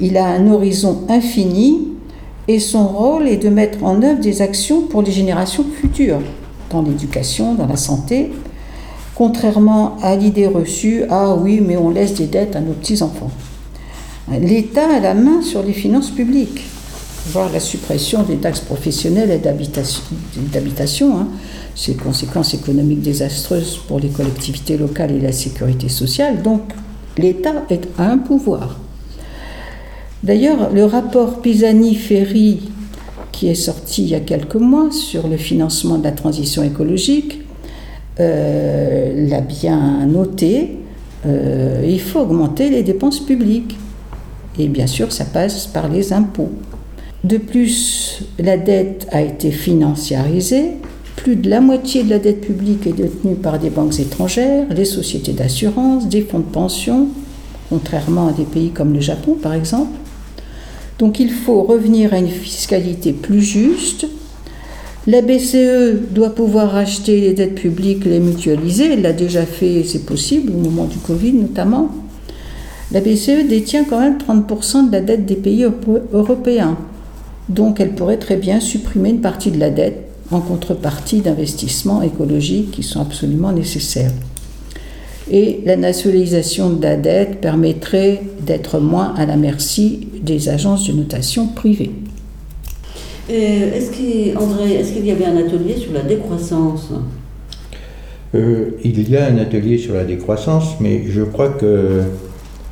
[0.00, 1.88] Il a un horizon infini
[2.46, 6.20] et son rôle est de mettre en œuvre des actions pour les générations futures.
[6.70, 8.30] dans l'éducation, dans la santé,
[9.14, 13.30] contrairement à l'idée reçue, ah oui, mais on laisse des dettes à nos petits-enfants.
[14.30, 16.62] L'État a la main sur les finances publiques,
[17.28, 21.28] voire la suppression des taxes professionnelles et d'habitation, hein,
[21.74, 26.42] ces conséquences économiques désastreuses pour les collectivités locales et la sécurité sociale.
[26.42, 26.62] Donc
[27.16, 27.52] l'État
[27.98, 28.78] a un pouvoir.
[30.22, 32.70] D'ailleurs, le rapport Pisani-Ferry,
[33.30, 37.42] qui est sorti il y a quelques mois sur le financement de la transition écologique,
[38.18, 40.78] euh, l'a bien noté,
[41.26, 43.76] euh, il faut augmenter les dépenses publiques.
[44.58, 46.50] Et bien sûr, ça passe par les impôts.
[47.24, 50.72] De plus, la dette a été financiarisée.
[51.16, 54.84] Plus de la moitié de la dette publique est détenue par des banques étrangères, les
[54.84, 57.08] sociétés d'assurance, des fonds de pension,
[57.70, 59.98] contrairement à des pays comme le Japon par exemple.
[60.98, 64.06] Donc il faut revenir à une fiscalité plus juste
[65.08, 68.92] la BCE doit pouvoir acheter les dettes publiques, les mutualiser.
[68.92, 71.90] Elle l'a déjà fait, c'est possible, au moment du Covid notamment.
[72.92, 75.64] La BCE détient quand même 30% de la dette des pays
[76.12, 76.76] européens.
[77.48, 82.70] Donc elle pourrait très bien supprimer une partie de la dette en contrepartie d'investissements écologiques
[82.70, 84.12] qui sont absolument nécessaires.
[85.30, 90.92] Et la nationalisation de la dette permettrait d'être moins à la merci des agences de
[90.92, 91.90] notation privées.
[93.28, 96.92] Est-ce qu'il est qu'il y avait un atelier sur la décroissance?
[98.34, 102.02] Euh, Il y a un atelier sur la décroissance, mais je crois que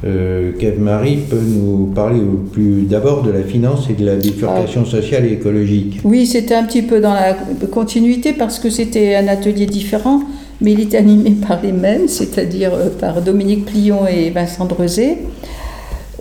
[0.05, 2.21] euh, Kev Marie peut nous parler
[2.53, 4.91] plus d'abord de la finance et de la bifurcation ah.
[4.91, 6.01] sociale et écologique.
[6.05, 7.35] Oui, c'était un petit peu dans la
[7.71, 10.21] continuité parce que c'était un atelier différent,
[10.61, 15.19] mais il était animé par les mêmes, c'est-à-dire euh, par Dominique Plion et Vincent Drezé.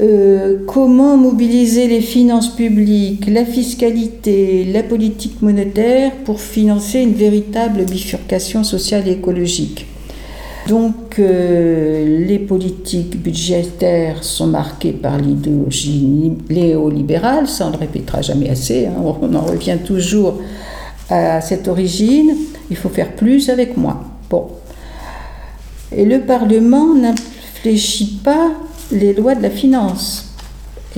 [0.02, 7.86] Euh, comment mobiliser les finances publiques, la fiscalité, la politique monétaire pour financer une véritable
[7.86, 9.86] bifurcation sociale et écologique?
[10.68, 18.22] Donc euh, les politiques budgétaires sont marquées par l'idéologie néolibérale, ça on ne le répétera
[18.22, 18.94] jamais assez, hein.
[19.00, 20.40] on en revient toujours
[21.10, 22.36] à cette origine,
[22.72, 24.02] il faut faire plus avec moins.
[24.30, 24.48] Bon.
[25.96, 28.52] Et le Parlement n'infléchit pas
[28.92, 30.34] les lois de la finance.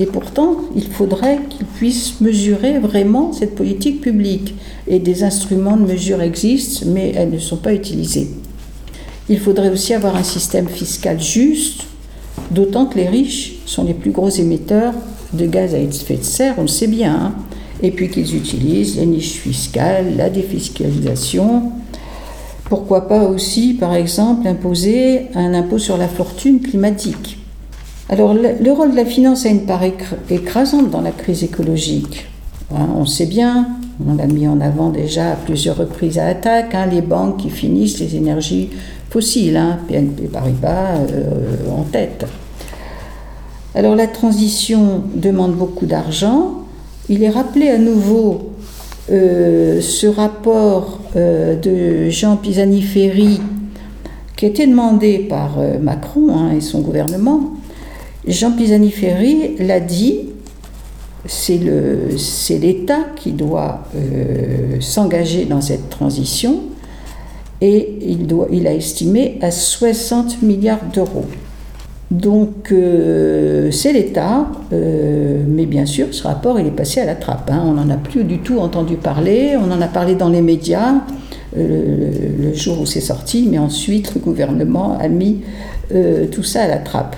[0.00, 4.54] Et pourtant, il faudrait qu'ils puissent mesurer vraiment cette politique publique.
[4.86, 8.30] Et des instruments de mesure existent, mais elles ne sont pas utilisées.
[9.28, 11.84] Il faudrait aussi avoir un système fiscal juste,
[12.50, 14.94] d'autant que les riches sont les plus gros émetteurs
[15.32, 17.34] de gaz à effet de serre, on le sait bien, hein.
[17.82, 21.72] et puis qu'ils utilisent les niches fiscales, la défiscalisation.
[22.70, 27.38] Pourquoi pas aussi, par exemple, imposer un impôt sur la fortune climatique
[28.10, 29.82] alors, le, rôle de la finance a une part
[30.30, 32.24] écrasante dans la crise écologique.
[32.74, 33.68] Hein, on sait bien,
[34.06, 37.50] on l'a mis en avant déjà à plusieurs reprises à attaque, hein, les banques qui
[37.50, 38.70] finissent les énergies
[39.10, 42.26] fossiles, hein, PNP Paribas euh, en tête.
[43.74, 46.64] Alors la transition demande beaucoup d'argent.
[47.08, 48.50] Il est rappelé à nouveau
[49.10, 53.40] euh, ce rapport euh, de Jean Pisani-Ferry
[54.36, 57.54] qui a été demandé par Macron et son gouvernement
[58.28, 60.20] Jean Pisani-Ferry l'a dit,
[61.26, 66.60] c'est l'État qui doit euh, s'engager dans cette transition
[67.60, 71.26] et il, doit, il a estimé à 60 milliards d'euros.
[72.10, 77.16] Donc euh, c'est l'État, euh, mais bien sûr ce rapport il est passé à la
[77.16, 77.50] trappe.
[77.50, 77.62] Hein.
[77.66, 80.94] On n'en a plus du tout entendu parler, on en a parlé dans les médias
[81.56, 85.40] le, jour où c'est sorti, mais ensuite le gouvernement a mis
[86.30, 87.16] tout ça à la trappe.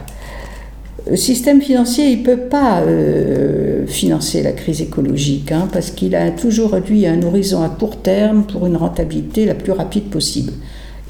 [1.08, 6.14] Le système financier, il ne peut pas euh, financer la crise écologique, hein, parce qu'il
[6.14, 10.52] a toujours réduit un horizon à court terme pour une rentabilité la plus rapide possible.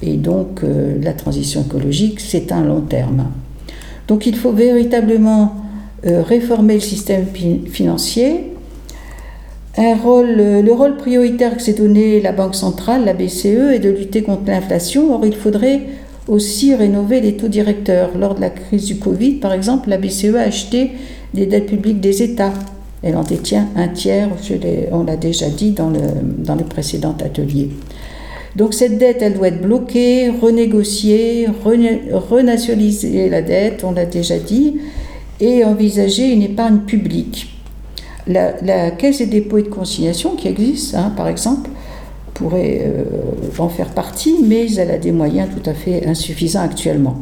[0.02, 3.26] Et donc, euh, la transition écologique, c'est un long terme.
[4.06, 5.56] Donc, il faut véritablement
[6.06, 7.26] euh, réformer le système
[7.66, 8.52] financier.
[9.76, 13.90] Un rôle, le rôle prioritaire que s'est donné la Banque centrale, la BCE, est de
[13.90, 15.14] lutter contre l'inflation.
[15.14, 15.82] Or, il faudrait
[16.30, 18.16] aussi rénover les taux directeurs.
[18.16, 20.92] Lors de la crise du Covid, par exemple, la BCE a acheté
[21.34, 22.52] des dettes publiques des États.
[23.02, 24.28] Elle en détient un tiers,
[24.92, 26.00] on l'a déjà dit dans le,
[26.38, 27.70] dans le précédent atelier.
[28.56, 34.76] Donc cette dette, elle doit être bloquée, renégociée, renationaliser la dette, on l'a déjà dit,
[35.40, 37.56] et envisager une épargne publique.
[38.26, 41.70] La, Caisse des dépôts et de consignation qui existe, hein, par exemple,
[42.40, 43.04] pourrait euh,
[43.58, 47.18] en faire partie, mais elle a des moyens tout à fait insuffisants actuellement.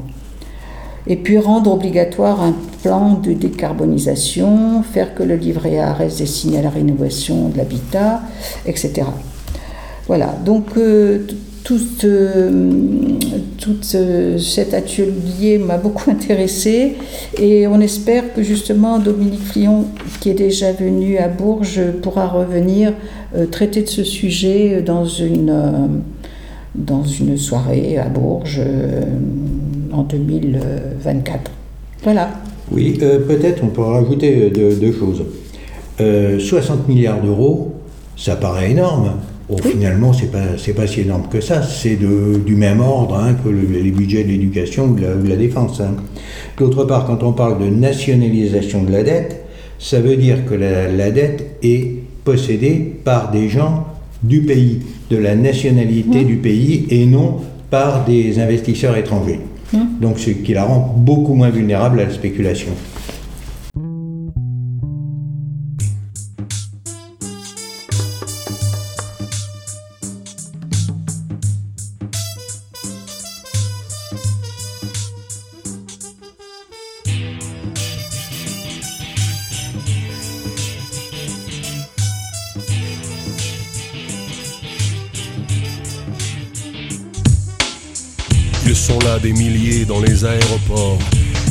[1.09, 2.55] Et puis rendre obligatoire un
[2.85, 8.23] plan de décarbonisation, faire que le livret A reste destiné à la rénovation de l'habitat,
[8.65, 9.09] etc.
[10.07, 11.27] Voilà, donc euh,
[11.69, 12.51] tout, euh,
[13.95, 16.95] euh, cet atelier m'a beaucoup intéressé
[17.39, 19.85] et on espère que justement Dominique Flion,
[20.21, 22.95] qui est déjà venu à Bourges, pourra revenir
[23.51, 26.01] traiter de ce sujet dans une,
[26.75, 28.63] dans une soirée à Bourges
[29.93, 31.51] en 2024.
[32.03, 32.31] Voilà.
[32.73, 35.23] Oui, peut-être on pourra rajouter deux, choses.
[35.99, 37.75] 60 milliards d'euros,
[38.17, 39.13] ça paraît énorme.
[39.49, 41.63] Bon, finalement, c'est pas pas si énorme que ça.
[41.63, 45.81] C'est du même ordre hein, que les budgets de l'éducation ou, de la défense.
[45.81, 45.95] Hein.
[46.59, 49.45] D'autre part, quand on parle de nationalisation de la dette,
[49.79, 51.95] ça veut dire que la, dette est
[52.25, 53.87] possédée par des gens
[54.23, 54.81] du pays,
[55.11, 57.37] de la nationalité du pays, et non
[57.71, 59.41] par des investisseurs étrangers.
[60.01, 62.73] Donc, ce qui la rend beaucoup moins vulnérable à la spéculation.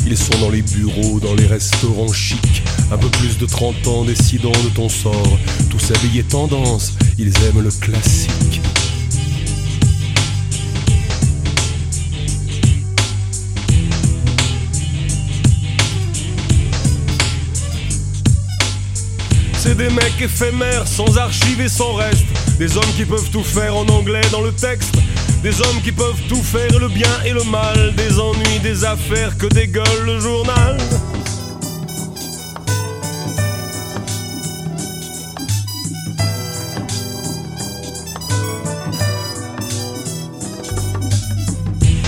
[0.06, 2.62] Ils sont dans les bureaux, dans les restaurants chics.
[2.90, 5.38] Un peu plus de 30 ans décidant de ton sort.
[5.70, 8.62] Tous habillés tendance, ils aiment le classique.
[19.58, 22.24] C'est des mecs éphémères, sans archives et sans reste.
[22.58, 24.94] Des hommes qui peuvent tout faire en anglais dans le texte.
[25.42, 29.38] Des hommes qui peuvent tout faire, le bien et le mal, des ennuis, des affaires
[29.38, 30.76] que dégueule le journal.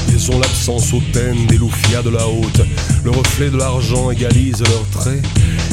[0.08, 2.62] Ils ont l'absence hautaine des loufias de la haute.
[3.04, 5.24] Le reflet de l'argent égalise leurs traits.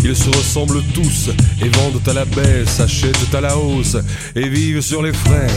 [0.03, 1.31] Ils se ressemblent tous
[1.61, 3.97] et vendent à la baisse, achètent à la hausse
[4.35, 5.47] et vivent sur les frais.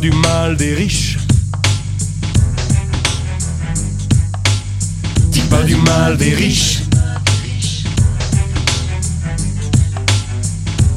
[0.00, 1.18] Du mal des riches.
[5.28, 6.80] Dis pas du mal des riches.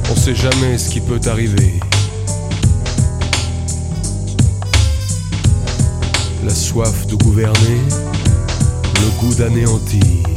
[0.10, 1.80] On sait jamais ce qui peut arriver.
[6.46, 7.82] La soif de gouverner,
[9.02, 10.33] le goût d'anéantir.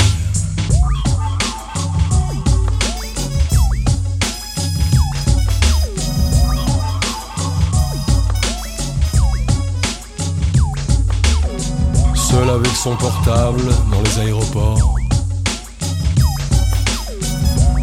[12.37, 14.95] Avec son portable dans les aéroports,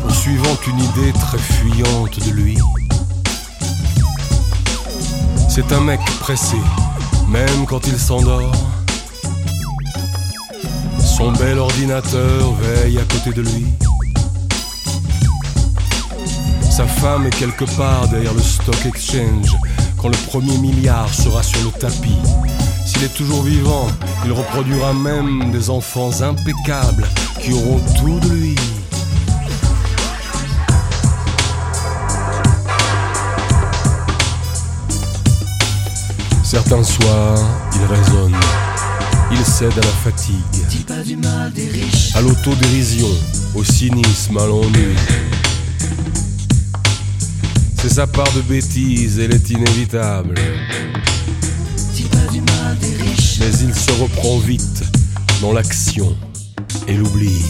[0.02, 2.58] poursuivant une idée très fuyante de lui.
[5.50, 6.58] C'est un mec pressé,
[7.28, 8.52] même quand il s'endort.
[11.00, 13.66] Son bel ordinateur veille à côté de lui.
[16.70, 19.56] Sa femme est quelque part derrière le stock exchange
[19.98, 22.20] quand le premier milliard sera sur le tapis.
[23.04, 23.88] S'il est toujours vivant,
[24.24, 27.06] il reproduira même des enfants impeccables
[27.42, 28.56] qui auront tout de lui.
[36.46, 37.40] Certains soirs,
[37.76, 38.36] il raisonne,
[39.32, 40.38] il cède à la fatigue,
[42.16, 43.10] à l'autodérision,
[43.54, 44.96] au cynisme, à l'ennui.
[47.82, 50.36] C'est sa part de bêtise, elle est inévitable
[53.44, 54.84] mais il se reprend vite
[55.42, 56.16] dans l'action
[56.88, 57.44] et l'oubli.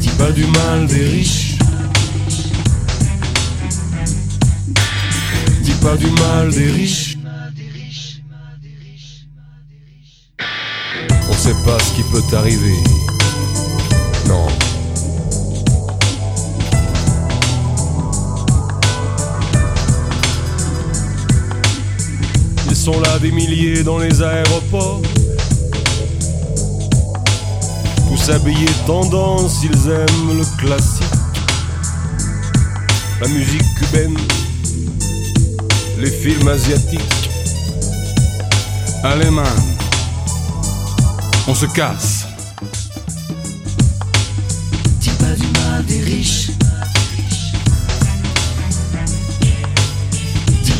[0.00, 1.58] Dis pas du mal des riches.
[5.62, 7.16] Dis pas du mal des riches.
[11.30, 12.76] On sait pas ce qui peut t'arriver.
[14.28, 14.46] Non.
[22.84, 25.00] Sont là des milliers dans les aéroports.
[28.10, 31.06] Tous habillés tendance, ils aiment le classique.
[33.22, 34.18] La musique cubaine,
[35.98, 37.30] les films asiatiques.
[39.02, 39.46] Allez man,
[41.48, 42.26] on se casse.
[45.00, 46.50] Dis pas du mal des riches.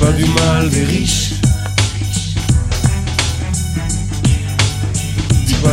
[0.00, 1.23] pas du mal des riches.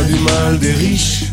[0.02, 1.24] Pas du mal des riches.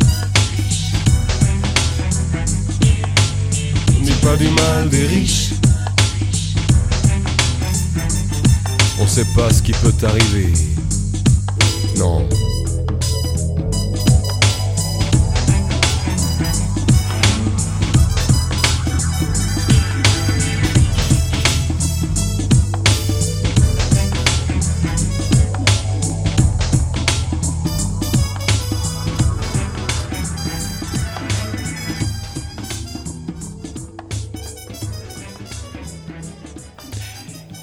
[4.02, 5.50] Dis pas du mal des riches.
[9.00, 10.54] On sait pas ce qui peut arriver.
[11.98, 12.28] Non.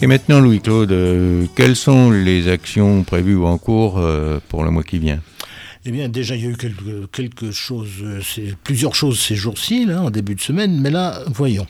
[0.06, 4.70] Et maintenant, Louis-Claude, euh, quelles sont les actions prévues ou en cours euh, pour le
[4.70, 5.18] mois qui vient?
[5.84, 6.56] Eh bien, déjà, il y a eu
[7.10, 8.20] quelque, chose, euh,
[8.62, 11.66] plusieurs choses ces jours-ci, en début de semaine, mais là, voyons.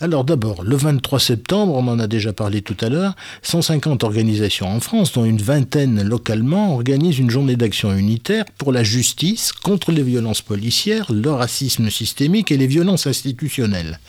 [0.00, 4.66] Alors d'abord, le 23 septembre, on en a déjà parlé tout à l'heure, 150 organisations
[4.66, 9.92] en France, dont une vingtaine localement, organisent une journée d'action unitaire pour la justice contre
[9.92, 14.00] les violences policières, le racisme systémique et les violences institutionnelles.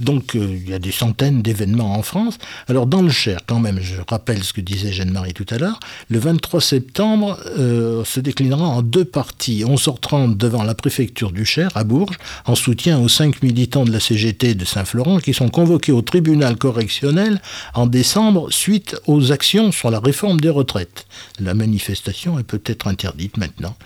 [0.00, 2.38] Donc euh, il y a des centaines d'événements en France.
[2.68, 5.78] Alors dans le Cher, quand même, je rappelle ce que disait Jeanne-Marie tout à l'heure,
[6.08, 9.64] le 23 septembre euh, se déclinera en deux parties.
[9.64, 14.00] 11h30 devant la préfecture du Cher, à Bourges, en soutien aux cinq militants de la
[14.00, 17.40] CGT de Saint-Florent qui sont convoqués au tribunal correctionnel
[17.74, 21.06] en décembre suite aux actions sur la réforme des retraites.
[21.40, 23.76] La manifestation est peut-être interdite maintenant.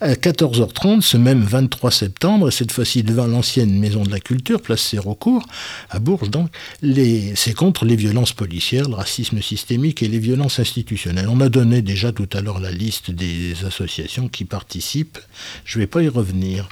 [0.00, 4.60] À 14h30, ce même 23 septembre, et cette fois-ci devant l'ancienne maison de la culture,
[4.60, 5.46] place Sérocourt,
[5.90, 6.50] à Bourges, donc,
[6.82, 11.28] c'est contre les violences policières, le racisme systémique et les violences institutionnelles.
[11.28, 15.18] On a donné déjà tout à l'heure la liste des associations qui participent.
[15.64, 16.68] Je ne vais pas y revenir.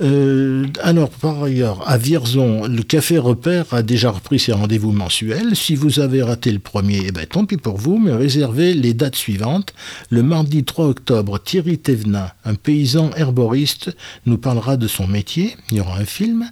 [0.00, 5.54] Euh, alors, par ailleurs, à Vierzon, le Café Repère a déjà repris ses rendez-vous mensuels.
[5.54, 8.92] Si vous avez raté le premier, eh ben, tant pis pour vous, mais réservez les
[8.92, 9.72] dates suivantes.
[10.10, 15.56] Le mardi 3 octobre, Thierry Thévenin, un paysan herboriste, nous parlera de son métier.
[15.70, 16.50] Il y aura un film.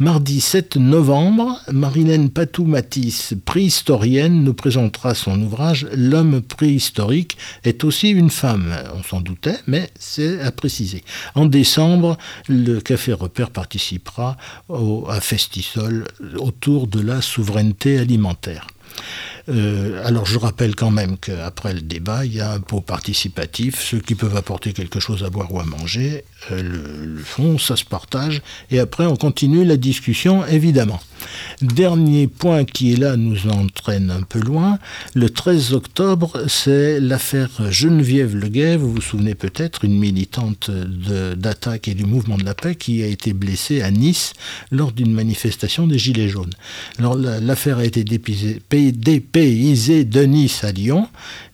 [0.00, 8.30] Mardi 7 novembre, Marilène Patou-Matisse, préhistorienne, nous présentera son ouvrage L'homme préhistorique est aussi une
[8.30, 8.74] femme.
[8.98, 11.04] On s'en doutait, mais c'est à préciser.
[11.36, 12.18] En décembre,
[12.48, 14.36] le Café Repère participera
[14.68, 16.06] au, à Festisol
[16.36, 18.66] autour de la souveraineté alimentaire.
[19.48, 23.82] Euh, alors je rappelle quand même qu'après le débat, il y a un pot participatif,
[23.82, 27.76] ceux qui peuvent apporter quelque chose à boire ou à manger euh, le, font, ça
[27.76, 31.00] se partage, et après on continue la discussion évidemment.
[31.60, 34.78] Dernier point qui est là nous entraîne un peu loin,
[35.14, 41.94] le 13 octobre, c'est l'affaire Geneviève Leguet, vous vous souvenez peut-être, une militante d'attaque et
[41.94, 44.32] du mouvement de la paix qui a été blessée à Nice
[44.70, 46.54] lors d'une manifestation des Gilets jaunes.
[46.98, 51.08] L'affaire a été dépisée, dépaysé de Nice à Lyon,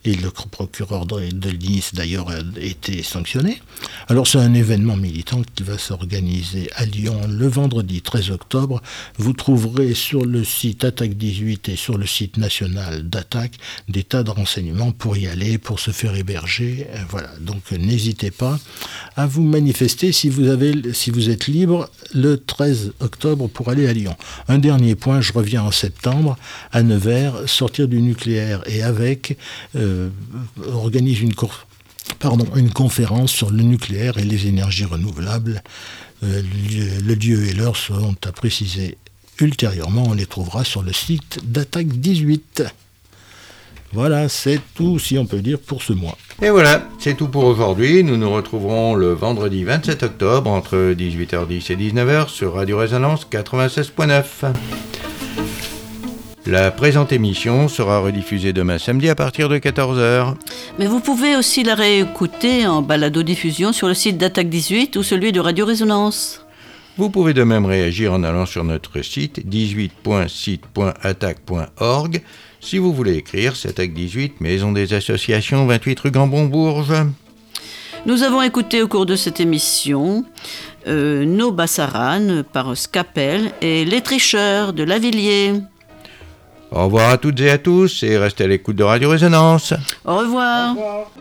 [0.05, 3.61] et le procureur de Nice d'ailleurs a été sanctionné.
[4.07, 8.81] Alors c'est un événement militant qui va s'organiser à Lyon le vendredi 13 octobre.
[9.17, 13.55] Vous trouverez sur le site Attaque 18 et sur le site national d'Attaque
[13.89, 16.87] des tas de renseignements pour y aller, pour se faire héberger.
[16.91, 18.57] Euh, voilà, donc n'hésitez pas
[19.17, 23.85] à vous manifester si vous, avez, si vous êtes libre le 13 octobre pour aller
[23.87, 24.15] à Lyon.
[24.47, 26.37] Un dernier point, je reviens en septembre
[26.71, 29.37] à Nevers, sortir du nucléaire et avec
[29.75, 30.07] euh,
[30.71, 31.33] organise une,
[32.71, 35.61] conférence sur le nucléaire et les énergies renouvelables.
[36.23, 36.41] Euh,
[37.03, 38.97] le lieu et l'heure seront à préciser
[39.41, 40.03] ultérieurement.
[40.07, 42.63] On les trouvera sur le site d'Attaque 18.
[43.91, 46.15] Voilà, c'est tout, si on peut dire, pour ce mois.
[46.41, 48.03] Et voilà, c'est tout pour aujourd'hui.
[48.03, 54.23] Nous nous retrouverons le vendredi 27 octobre entre 18h10 et 19h sur Radio Résonance 96.9.
[56.45, 60.35] La présente émission sera rediffusée demain samedi à partir de 14h.
[60.77, 65.31] Mais vous pouvez aussi la réécouter en balado-diffusion sur le site d'Attaque 18 ou celui
[65.31, 66.45] de Radio Résonance.
[66.99, 72.21] Vous pouvez de même réagir en allant sur notre site 18.site.attaque.org.
[72.59, 77.05] Si vous voulez écrire, c'est Attaque 18, Maison des Associations, 28 rue Gambon-Bourges.
[78.05, 80.25] Nous avons écouté au cours de cette émission
[80.87, 85.53] euh, Nos Bassaran par Scapel et Les Tricheurs de Lavilliers.
[86.69, 89.73] Au revoir à toutes et à tous et restez à l'écoute de Radio Résonance.
[90.03, 90.71] Au revoir.
[90.71, 91.11] Au revoir.